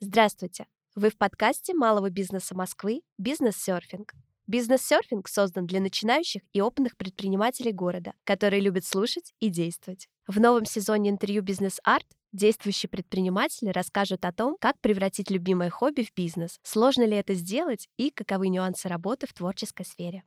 Здравствуйте! 0.00 0.66
Вы 0.94 1.10
в 1.10 1.16
подкасте 1.16 1.74
малого 1.74 2.10
бизнеса 2.10 2.54
Москвы 2.54 3.02
«Бизнес-серфинг». 3.18 4.14
Бизнес-серфинг 4.46 5.28
создан 5.28 5.64
для 5.64 5.80
начинающих 5.80 6.42
и 6.52 6.60
опытных 6.60 6.96
предпринимателей 6.96 7.72
города, 7.72 8.14
которые 8.24 8.60
любят 8.60 8.84
слушать 8.84 9.32
и 9.38 9.48
действовать. 9.48 10.08
В 10.26 10.40
новом 10.40 10.64
сезоне 10.64 11.10
интервью 11.10 11.42
«Бизнес-арт» 11.42 12.06
действующие 12.32 12.88
предприниматели 12.88 13.70
расскажут 13.70 14.24
о 14.24 14.32
том, 14.32 14.56
как 14.60 14.78
превратить 14.80 15.30
любимое 15.30 15.70
хобби 15.70 16.02
в 16.02 16.14
бизнес, 16.14 16.58
сложно 16.62 17.04
ли 17.04 17.16
это 17.16 17.34
сделать 17.34 17.88
и 17.96 18.10
каковы 18.10 18.48
нюансы 18.48 18.88
работы 18.88 19.26
в 19.26 19.32
творческой 19.32 19.84
сфере. 19.84 20.22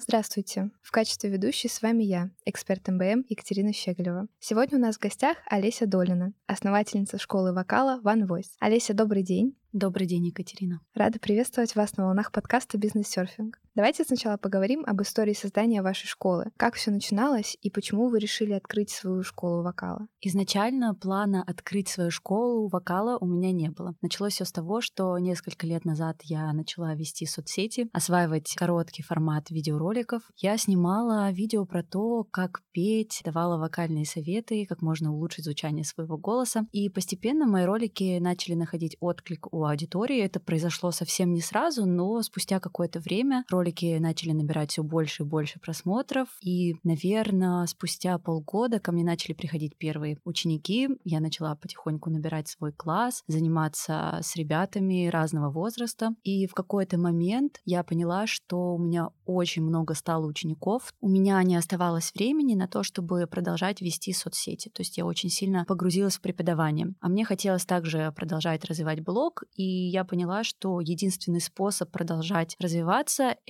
Здравствуйте! 0.00 0.70
В 0.80 0.90
качестве 0.90 1.28
ведущей 1.28 1.68
с 1.68 1.82
вами 1.82 2.04
я, 2.04 2.30
эксперт 2.46 2.88
МБМ 2.88 3.26
Екатерина 3.28 3.74
Щеглева. 3.74 4.26
Сегодня 4.38 4.78
у 4.78 4.80
нас 4.80 4.96
в 4.96 5.00
гостях 5.00 5.36
Олеся 5.44 5.86
Долина, 5.86 6.32
основательница 6.46 7.18
школы 7.18 7.52
вокала 7.52 8.00
One 8.02 8.26
Voice. 8.26 8.52
Олеся, 8.58 8.94
добрый 8.94 9.22
день! 9.22 9.54
Добрый 9.74 10.06
день, 10.06 10.26
Екатерина. 10.26 10.80
Рада 10.94 11.18
приветствовать 11.18 11.76
вас 11.76 11.98
на 11.98 12.06
волнах 12.06 12.32
подкаста 12.32 12.78
«Бизнес-серфинг». 12.78 13.60
Давайте 13.78 14.02
сначала 14.02 14.36
поговорим 14.38 14.82
об 14.88 15.02
истории 15.02 15.34
создания 15.34 15.82
вашей 15.82 16.08
школы. 16.08 16.46
Как 16.56 16.74
все 16.74 16.90
начиналось 16.90 17.56
и 17.62 17.70
почему 17.70 18.08
вы 18.08 18.18
решили 18.18 18.52
открыть 18.52 18.90
свою 18.90 19.22
школу 19.22 19.62
вокала? 19.62 20.08
Изначально 20.20 20.96
плана 20.96 21.44
открыть 21.46 21.86
свою 21.86 22.10
школу 22.10 22.66
вокала 22.66 23.18
у 23.20 23.26
меня 23.26 23.52
не 23.52 23.70
было. 23.70 23.94
Началось 24.02 24.32
все 24.32 24.44
с 24.44 24.50
того, 24.50 24.80
что 24.80 25.16
несколько 25.18 25.64
лет 25.64 25.84
назад 25.84 26.16
я 26.24 26.52
начала 26.52 26.96
вести 26.96 27.24
соцсети, 27.24 27.88
осваивать 27.92 28.52
короткий 28.56 29.04
формат 29.04 29.48
видеороликов. 29.50 30.22
Я 30.38 30.58
снимала 30.58 31.30
видео 31.30 31.64
про 31.64 31.84
то, 31.84 32.24
как 32.32 32.62
петь, 32.72 33.22
давала 33.24 33.58
вокальные 33.58 34.06
советы, 34.06 34.66
как 34.68 34.82
можно 34.82 35.14
улучшить 35.14 35.44
звучание 35.44 35.84
своего 35.84 36.18
голоса. 36.18 36.66
И 36.72 36.88
постепенно 36.88 37.46
мои 37.46 37.64
ролики 37.64 38.18
начали 38.18 38.54
находить 38.54 38.96
отклик 38.98 39.46
у 39.54 39.64
аудитории. 39.64 40.18
Это 40.18 40.40
произошло 40.40 40.90
совсем 40.90 41.32
не 41.32 41.42
сразу, 41.42 41.86
но 41.86 42.20
спустя 42.22 42.58
какое-то 42.58 42.98
время 42.98 43.44
ролики 43.48 43.67
начали 44.00 44.32
набирать 44.32 44.72
все 44.72 44.82
больше 44.82 45.22
и 45.22 45.26
больше 45.26 45.58
просмотров. 45.60 46.28
И, 46.40 46.76
наверное, 46.82 47.66
спустя 47.66 48.18
полгода 48.18 48.80
ко 48.80 48.92
мне 48.92 49.04
начали 49.04 49.32
приходить 49.32 49.76
первые 49.76 50.18
ученики. 50.24 50.88
Я 51.04 51.20
начала 51.20 51.54
потихоньку 51.54 52.10
набирать 52.10 52.48
свой 52.48 52.72
класс, 52.72 53.22
заниматься 53.26 54.18
с 54.22 54.36
ребятами 54.36 55.08
разного 55.08 55.50
возраста. 55.50 56.10
И 56.22 56.46
в 56.46 56.54
какой-то 56.54 56.98
момент 56.98 57.60
я 57.64 57.82
поняла, 57.82 58.26
что 58.26 58.74
у 58.74 58.78
меня 58.78 59.10
очень 59.24 59.62
много 59.62 59.94
стало 59.94 60.26
учеников. 60.26 60.92
У 61.00 61.08
меня 61.08 61.42
не 61.42 61.56
оставалось 61.56 62.12
времени 62.14 62.54
на 62.54 62.68
то, 62.68 62.82
чтобы 62.82 63.26
продолжать 63.26 63.80
вести 63.80 64.12
соцсети. 64.12 64.68
То 64.68 64.82
есть 64.82 64.96
я 64.98 65.04
очень 65.04 65.30
сильно 65.30 65.64
погрузилась 65.66 66.16
в 66.16 66.20
преподавание. 66.20 66.94
А 67.00 67.08
мне 67.08 67.24
хотелось 67.24 67.66
также 67.66 68.12
продолжать 68.16 68.64
развивать 68.64 69.00
блог, 69.00 69.44
и 69.54 69.64
я 69.64 70.04
поняла, 70.04 70.44
что 70.44 70.80
единственный 70.80 71.40
способ 71.40 71.90
продолжать 71.90 72.56
развиваться— 72.58 73.36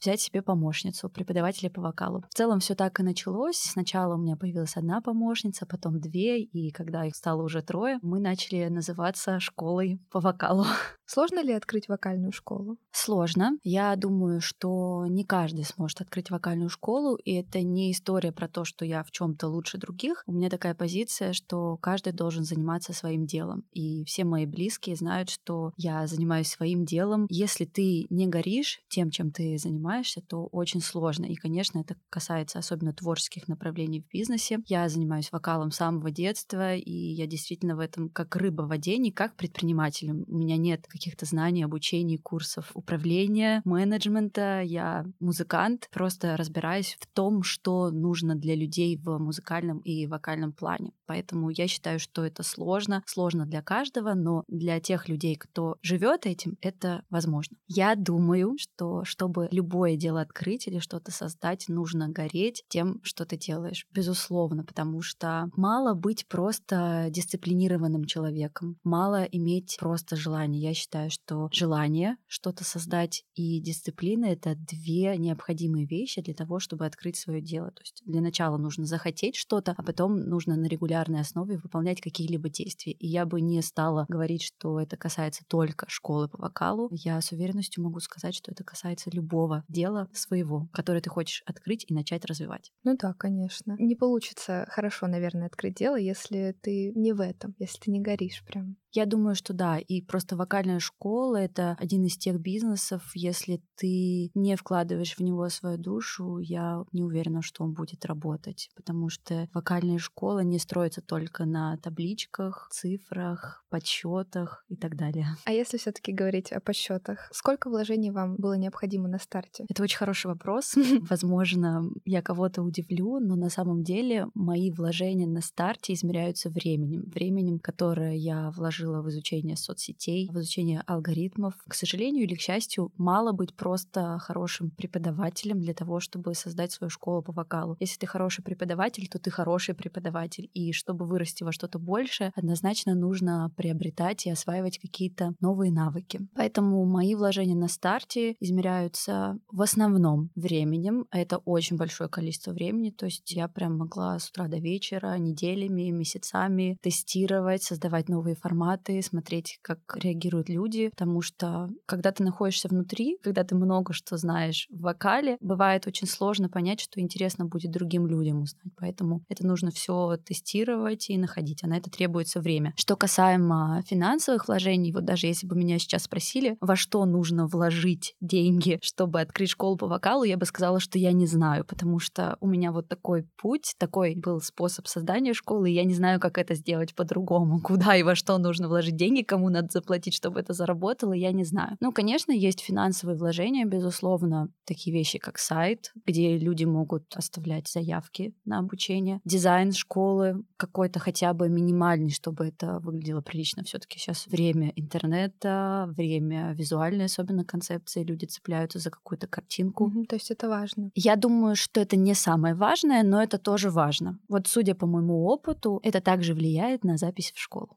взять 0.00 0.20
себе 0.20 0.42
помощницу, 0.42 1.08
преподавателя 1.08 1.70
по 1.70 1.80
вокалу. 1.80 2.24
В 2.30 2.34
целом 2.34 2.60
все 2.60 2.74
так 2.74 2.98
и 3.00 3.02
началось. 3.02 3.56
Сначала 3.56 4.14
у 4.14 4.18
меня 4.18 4.36
появилась 4.36 4.76
одна 4.76 5.00
помощница, 5.00 5.66
потом 5.66 6.00
две, 6.00 6.42
и 6.42 6.70
когда 6.70 7.04
их 7.04 7.14
стало 7.16 7.42
уже 7.42 7.62
трое, 7.62 7.98
мы 8.02 8.20
начали 8.20 8.68
называться 8.68 9.40
школой 9.40 10.00
по 10.10 10.20
вокалу. 10.20 10.64
Сложно 11.06 11.42
ли 11.42 11.52
открыть 11.52 11.88
вокальную 11.88 12.32
школу? 12.32 12.78
Сложно. 12.90 13.58
Я 13.62 13.94
думаю, 13.96 14.40
что 14.40 15.06
не 15.06 15.24
каждый 15.24 15.64
сможет 15.64 16.00
открыть 16.00 16.30
вокальную 16.30 16.70
школу, 16.70 17.16
и 17.16 17.34
это 17.34 17.62
не 17.62 17.92
история 17.92 18.32
про 18.32 18.48
то, 18.48 18.64
что 18.64 18.84
я 18.84 19.02
в 19.02 19.10
чем-то 19.10 19.48
лучше 19.48 19.78
других. 19.78 20.22
У 20.26 20.32
меня 20.32 20.48
такая 20.48 20.74
позиция, 20.74 21.32
что 21.32 21.76
каждый 21.76 22.12
должен 22.12 22.44
заниматься 22.44 22.92
своим 22.92 23.26
делом. 23.26 23.64
И 23.72 24.04
все 24.04 24.24
мои 24.24 24.46
близкие 24.46 24.96
знают, 24.96 25.30
что 25.30 25.72
я 25.76 26.06
занимаюсь 26.06 26.48
своим 26.48 26.84
делом. 26.84 27.26
Если 27.28 27.64
ты 27.64 28.06
не 28.10 28.26
горишь 28.26 28.80
тем, 28.88 29.10
чем 29.10 29.30
ты 29.30 29.43
занимаешься, 29.56 30.20
то 30.20 30.46
очень 30.46 30.80
сложно. 30.80 31.26
И, 31.26 31.34
конечно, 31.34 31.78
это 31.78 31.96
касается 32.10 32.58
особенно 32.58 32.92
творческих 32.92 33.48
направлений 33.48 34.00
в 34.00 34.08
бизнесе. 34.08 34.58
Я 34.66 34.88
занимаюсь 34.88 35.30
вокалом 35.32 35.70
с 35.70 35.76
самого 35.76 36.10
детства, 36.10 36.74
и 36.74 36.92
я 36.92 37.26
действительно 37.26 37.76
в 37.76 37.80
этом 37.80 38.08
как 38.08 38.36
рыба 38.36 38.62
в 38.62 38.68
воде, 38.68 38.96
не 38.98 39.12
как 39.12 39.36
предприниматель. 39.36 40.10
У 40.10 40.36
меня 40.36 40.56
нет 40.56 40.86
каких-то 40.86 41.26
знаний, 41.26 41.62
обучений, 41.62 42.18
курсов 42.18 42.70
управления, 42.74 43.60
менеджмента. 43.64 44.62
Я 44.62 45.04
музыкант, 45.20 45.88
просто 45.92 46.36
разбираюсь 46.36 46.96
в 47.00 47.06
том, 47.06 47.42
что 47.42 47.90
нужно 47.90 48.34
для 48.34 48.54
людей 48.54 48.96
в 48.96 49.18
музыкальном 49.18 49.78
и 49.78 50.06
вокальном 50.06 50.52
плане. 50.52 50.92
Поэтому 51.06 51.50
я 51.50 51.68
считаю, 51.68 51.98
что 51.98 52.24
это 52.24 52.42
сложно, 52.42 53.02
сложно 53.06 53.46
для 53.46 53.62
каждого, 53.62 54.14
но 54.14 54.44
для 54.48 54.80
тех 54.80 55.08
людей, 55.08 55.36
кто 55.36 55.76
живет 55.82 56.26
этим, 56.26 56.56
это 56.60 57.04
возможно. 57.10 57.56
Я 57.66 57.94
думаю, 57.94 58.54
что 58.56 59.04
чтобы 59.24 59.48
любое 59.52 59.96
дело 59.96 60.20
открыть 60.20 60.66
или 60.66 60.78
что-то 60.80 61.10
создать, 61.10 61.64
нужно 61.68 62.10
гореть 62.10 62.62
тем, 62.68 63.00
что 63.02 63.24
ты 63.24 63.38
делаешь, 63.38 63.86
безусловно, 63.90 64.64
потому 64.64 65.00
что 65.00 65.48
мало 65.56 65.94
быть 65.94 66.26
просто 66.28 67.06
дисциплинированным 67.08 68.04
человеком, 68.04 68.76
мало 68.84 69.22
иметь 69.24 69.78
просто 69.80 70.14
желание. 70.14 70.60
Я 70.60 70.74
считаю, 70.74 71.10
что 71.10 71.48
желание 71.52 72.18
что-то 72.26 72.64
создать 72.64 73.24
и 73.34 73.60
дисциплина— 73.60 74.26
это 74.26 74.56
две 74.56 75.16
необходимые 75.16 75.86
вещи 75.86 76.20
для 76.20 76.34
того, 76.34 76.60
чтобы 76.60 76.84
открыть 76.84 77.16
свое 77.16 77.40
дело. 77.40 77.70
То 77.70 77.80
есть 77.80 78.02
для 78.04 78.20
начала 78.20 78.58
нужно 78.58 78.84
захотеть 78.84 79.36
что-то, 79.36 79.74
а 79.74 79.82
потом 79.82 80.20
нужно 80.20 80.54
на 80.56 80.66
регулярной 80.66 81.20
основе 81.20 81.56
выполнять 81.56 82.02
какие-либо 82.02 82.50
действия. 82.50 82.92
И 82.92 83.06
я 83.06 83.24
бы 83.24 83.40
не 83.40 83.62
стала 83.62 84.04
говорить, 84.06 84.42
что 84.42 84.78
это 84.80 84.98
касается 84.98 85.44
только 85.48 85.86
школы 85.88 86.28
по 86.28 86.36
вокалу. 86.36 86.90
Я 86.92 87.18
с 87.22 87.32
уверенностью 87.32 87.82
могу 87.82 88.00
сказать, 88.00 88.34
что 88.34 88.52
это 88.52 88.64
касается 88.64 89.13
любого 89.14 89.64
дела 89.68 90.08
своего, 90.12 90.68
которое 90.72 91.00
ты 91.00 91.10
хочешь 91.10 91.42
открыть 91.46 91.84
и 91.88 91.94
начать 91.94 92.24
развивать. 92.24 92.72
Ну 92.82 92.96
да, 92.96 93.14
конечно. 93.14 93.76
Не 93.78 93.94
получится 93.94 94.66
хорошо, 94.68 95.06
наверное, 95.06 95.46
открыть 95.46 95.74
дело, 95.74 95.96
если 95.96 96.56
ты 96.60 96.92
не 96.94 97.12
в 97.12 97.20
этом, 97.20 97.54
если 97.58 97.78
ты 97.78 97.90
не 97.90 98.00
горишь 98.00 98.44
прям. 98.46 98.76
Я 98.94 99.06
думаю, 99.06 99.34
что 99.34 99.52
да. 99.52 99.78
И 99.78 100.00
просто 100.00 100.36
вокальная 100.36 100.78
школа— 100.78 101.36
это 101.38 101.76
один 101.80 102.04
из 102.04 102.16
тех 102.16 102.38
бизнесов, 102.40 103.02
если 103.14 103.60
ты 103.76 104.30
не 104.34 104.56
вкладываешь 104.56 105.16
в 105.16 105.20
него 105.20 105.48
свою 105.48 105.78
душу, 105.78 106.38
я 106.38 106.84
не 106.92 107.02
уверена, 107.02 107.42
что 107.42 107.64
он 107.64 107.72
будет 107.72 108.04
работать. 108.04 108.70
Потому 108.76 109.08
что 109.08 109.48
вокальная 109.52 109.98
школа 109.98 110.40
не 110.40 110.60
строится 110.60 111.02
только 111.02 111.44
на 111.44 111.76
табличках, 111.78 112.68
цифрах, 112.70 113.64
подсчетах 113.68 114.64
и 114.68 114.76
так 114.76 114.96
далее. 114.96 115.26
А 115.44 115.52
если 115.52 115.76
все 115.76 115.90
таки 115.90 116.12
говорить 116.12 116.52
о 116.52 116.60
подсчетах, 116.60 117.28
сколько 117.32 117.68
вложений 117.68 118.12
вам 118.12 118.36
было 118.36 118.54
необходимо 118.54 119.08
на 119.08 119.18
старте? 119.18 119.64
Это 119.68 119.82
очень 119.82 119.98
хороший 119.98 120.28
вопрос. 120.28 120.74
Возможно, 121.10 121.90
я 122.04 122.22
кого-то 122.22 122.62
удивлю, 122.62 123.18
но 123.18 123.34
на 123.34 123.50
самом 123.50 123.82
деле 123.82 124.28
мои 124.34 124.70
вложения 124.70 125.26
на 125.26 125.40
старте 125.40 125.94
измеряются 125.94 126.48
временем. 126.48 127.02
Временем, 127.12 127.58
которое 127.58 128.14
я 128.14 128.52
вложила 128.52 128.83
вложила 128.84 129.02
в 129.02 129.08
изучение 129.08 129.56
соцсетей, 129.56 130.28
в 130.30 130.38
изучение 130.38 130.82
алгоритмов. 130.86 131.54
К 131.66 131.74
сожалению 131.74 132.24
или 132.24 132.34
к 132.34 132.40
счастью, 132.40 132.92
мало 132.96 133.32
быть 133.32 133.54
просто 133.54 134.18
хорошим 134.20 134.70
преподавателем 134.70 135.60
для 135.60 135.74
того, 135.74 136.00
чтобы 136.00 136.34
создать 136.34 136.72
свою 136.72 136.90
школу 136.90 137.22
по 137.22 137.32
вокалу. 137.32 137.76
Если 137.80 137.98
ты 137.98 138.06
хороший 138.06 138.42
преподаватель, 138.42 139.08
то 139.08 139.18
ты 139.18 139.30
хороший 139.30 139.74
преподаватель. 139.74 140.50
И 140.54 140.72
чтобы 140.72 141.06
вырасти 141.06 141.44
во 141.44 141.52
что-то 141.52 141.78
большее, 141.78 142.32
однозначно 142.34 142.94
нужно 142.94 143.50
приобретать 143.56 144.26
и 144.26 144.30
осваивать 144.30 144.78
какие-то 144.78 145.34
новые 145.40 145.72
навыки. 145.72 146.20
Поэтому 146.34 146.84
мои 146.84 147.14
вложения 147.14 147.56
на 147.56 147.68
старте 147.68 148.36
измеряются 148.40 149.38
в 149.50 149.62
основном 149.62 150.30
временем, 150.34 151.06
а 151.10 151.18
это 151.18 151.38
очень 151.38 151.76
большое 151.76 152.08
количество 152.08 152.52
времени. 152.52 152.90
То 152.90 153.06
есть 153.06 153.30
я 153.32 153.48
прям 153.48 153.78
могла 153.78 154.18
с 154.18 154.28
утра 154.30 154.48
до 154.48 154.58
вечера, 154.58 155.16
неделями, 155.18 155.90
месяцами 155.90 156.78
тестировать, 156.82 157.62
создавать 157.62 158.08
новые 158.08 158.34
форматы, 158.34 158.73
форматы, 158.74 159.02
смотреть, 159.02 159.58
как 159.62 159.78
реагируют 159.96 160.48
люди, 160.48 160.90
потому 160.90 161.22
что 161.22 161.70
когда 161.86 162.12
ты 162.12 162.22
находишься 162.22 162.68
внутри, 162.68 163.18
когда 163.22 163.44
ты 163.44 163.54
много 163.54 163.92
что 163.92 164.16
знаешь 164.16 164.66
в 164.70 164.82
вокале, 164.82 165.36
бывает 165.40 165.86
очень 165.86 166.06
сложно 166.06 166.48
понять, 166.48 166.80
что 166.80 167.00
интересно 167.00 167.44
будет 167.44 167.70
другим 167.70 168.06
людям 168.06 168.42
узнать. 168.42 168.72
Поэтому 168.76 169.22
это 169.28 169.46
нужно 169.46 169.70
все 169.70 170.16
тестировать 170.16 171.10
и 171.10 171.18
находить, 171.18 171.62
а 171.62 171.66
на 171.66 171.76
это 171.76 171.90
требуется 171.90 172.40
время. 172.40 172.72
Что 172.76 172.96
касаемо 172.96 173.82
финансовых 173.86 174.48
вложений, 174.48 174.92
вот 174.92 175.04
даже 175.04 175.26
если 175.26 175.46
бы 175.46 175.56
меня 175.56 175.78
сейчас 175.78 176.04
спросили, 176.04 176.56
во 176.60 176.76
что 176.76 177.04
нужно 177.04 177.46
вложить 177.46 178.14
деньги, 178.20 178.78
чтобы 178.82 179.20
открыть 179.20 179.50
школу 179.50 179.76
по 179.76 179.86
вокалу, 179.86 180.24
я 180.24 180.36
бы 180.36 180.46
сказала, 180.46 180.80
что 180.80 180.98
я 180.98 181.12
не 181.12 181.26
знаю, 181.26 181.64
потому 181.64 181.98
что 181.98 182.36
у 182.40 182.46
меня 182.46 182.72
вот 182.72 182.88
такой 182.88 183.26
путь, 183.36 183.74
такой 183.78 184.14
был 184.16 184.40
способ 184.40 184.86
создания 184.86 185.34
школы, 185.34 185.70
и 185.70 185.74
я 185.74 185.84
не 185.84 185.94
знаю, 185.94 186.20
как 186.20 186.38
это 186.38 186.54
сделать 186.54 186.94
по-другому, 186.94 187.60
куда 187.62 187.96
и 187.96 188.02
во 188.02 188.14
что 188.14 188.38
нужно 188.38 188.63
вложить 188.68 188.96
деньги, 188.96 189.22
кому 189.22 189.48
надо 189.48 189.68
заплатить, 189.70 190.14
чтобы 190.14 190.40
это 190.40 190.52
заработало, 190.52 191.12
я 191.12 191.32
не 191.32 191.44
знаю. 191.44 191.76
Ну, 191.80 191.92
конечно, 191.92 192.32
есть 192.32 192.60
финансовые 192.60 193.16
вложения, 193.16 193.64
безусловно, 193.64 194.48
такие 194.64 194.96
вещи, 194.96 195.18
как 195.18 195.38
сайт, 195.38 195.92
где 196.06 196.38
люди 196.38 196.64
могут 196.64 197.04
оставлять 197.14 197.68
заявки 197.68 198.34
на 198.44 198.58
обучение, 198.58 199.20
дизайн 199.24 199.72
школы 199.72 200.44
какой-то 200.56 201.00
хотя 201.00 201.32
бы 201.34 201.48
минимальный, 201.48 202.10
чтобы 202.10 202.46
это 202.46 202.78
выглядело 202.80 203.20
прилично. 203.20 203.64
Все-таки 203.64 203.98
сейчас 203.98 204.26
время 204.26 204.72
интернета, 204.76 205.86
время 205.96 206.52
визуальной 206.52 207.06
особенно 207.06 207.44
концепции, 207.44 208.04
люди 208.04 208.26
цепляются 208.26 208.78
за 208.78 208.90
какую-то 208.90 209.26
картинку. 209.26 209.86
Мгм, 209.86 210.06
то 210.06 210.16
есть 210.16 210.30
это 210.30 210.48
важно. 210.48 210.90
Я 210.94 211.16
думаю, 211.16 211.56
что 211.56 211.80
это 211.80 211.96
не 211.96 212.14
самое 212.14 212.54
важное, 212.54 213.02
но 213.02 213.22
это 213.22 213.38
тоже 213.38 213.70
важно. 213.70 214.18
Вот 214.28 214.46
судя 214.46 214.74
по 214.74 214.86
моему 214.86 215.26
опыту, 215.26 215.80
это 215.82 216.00
также 216.00 216.34
влияет 216.34 216.84
на 216.84 216.96
запись 216.96 217.32
в 217.32 217.38
школу. 217.38 217.76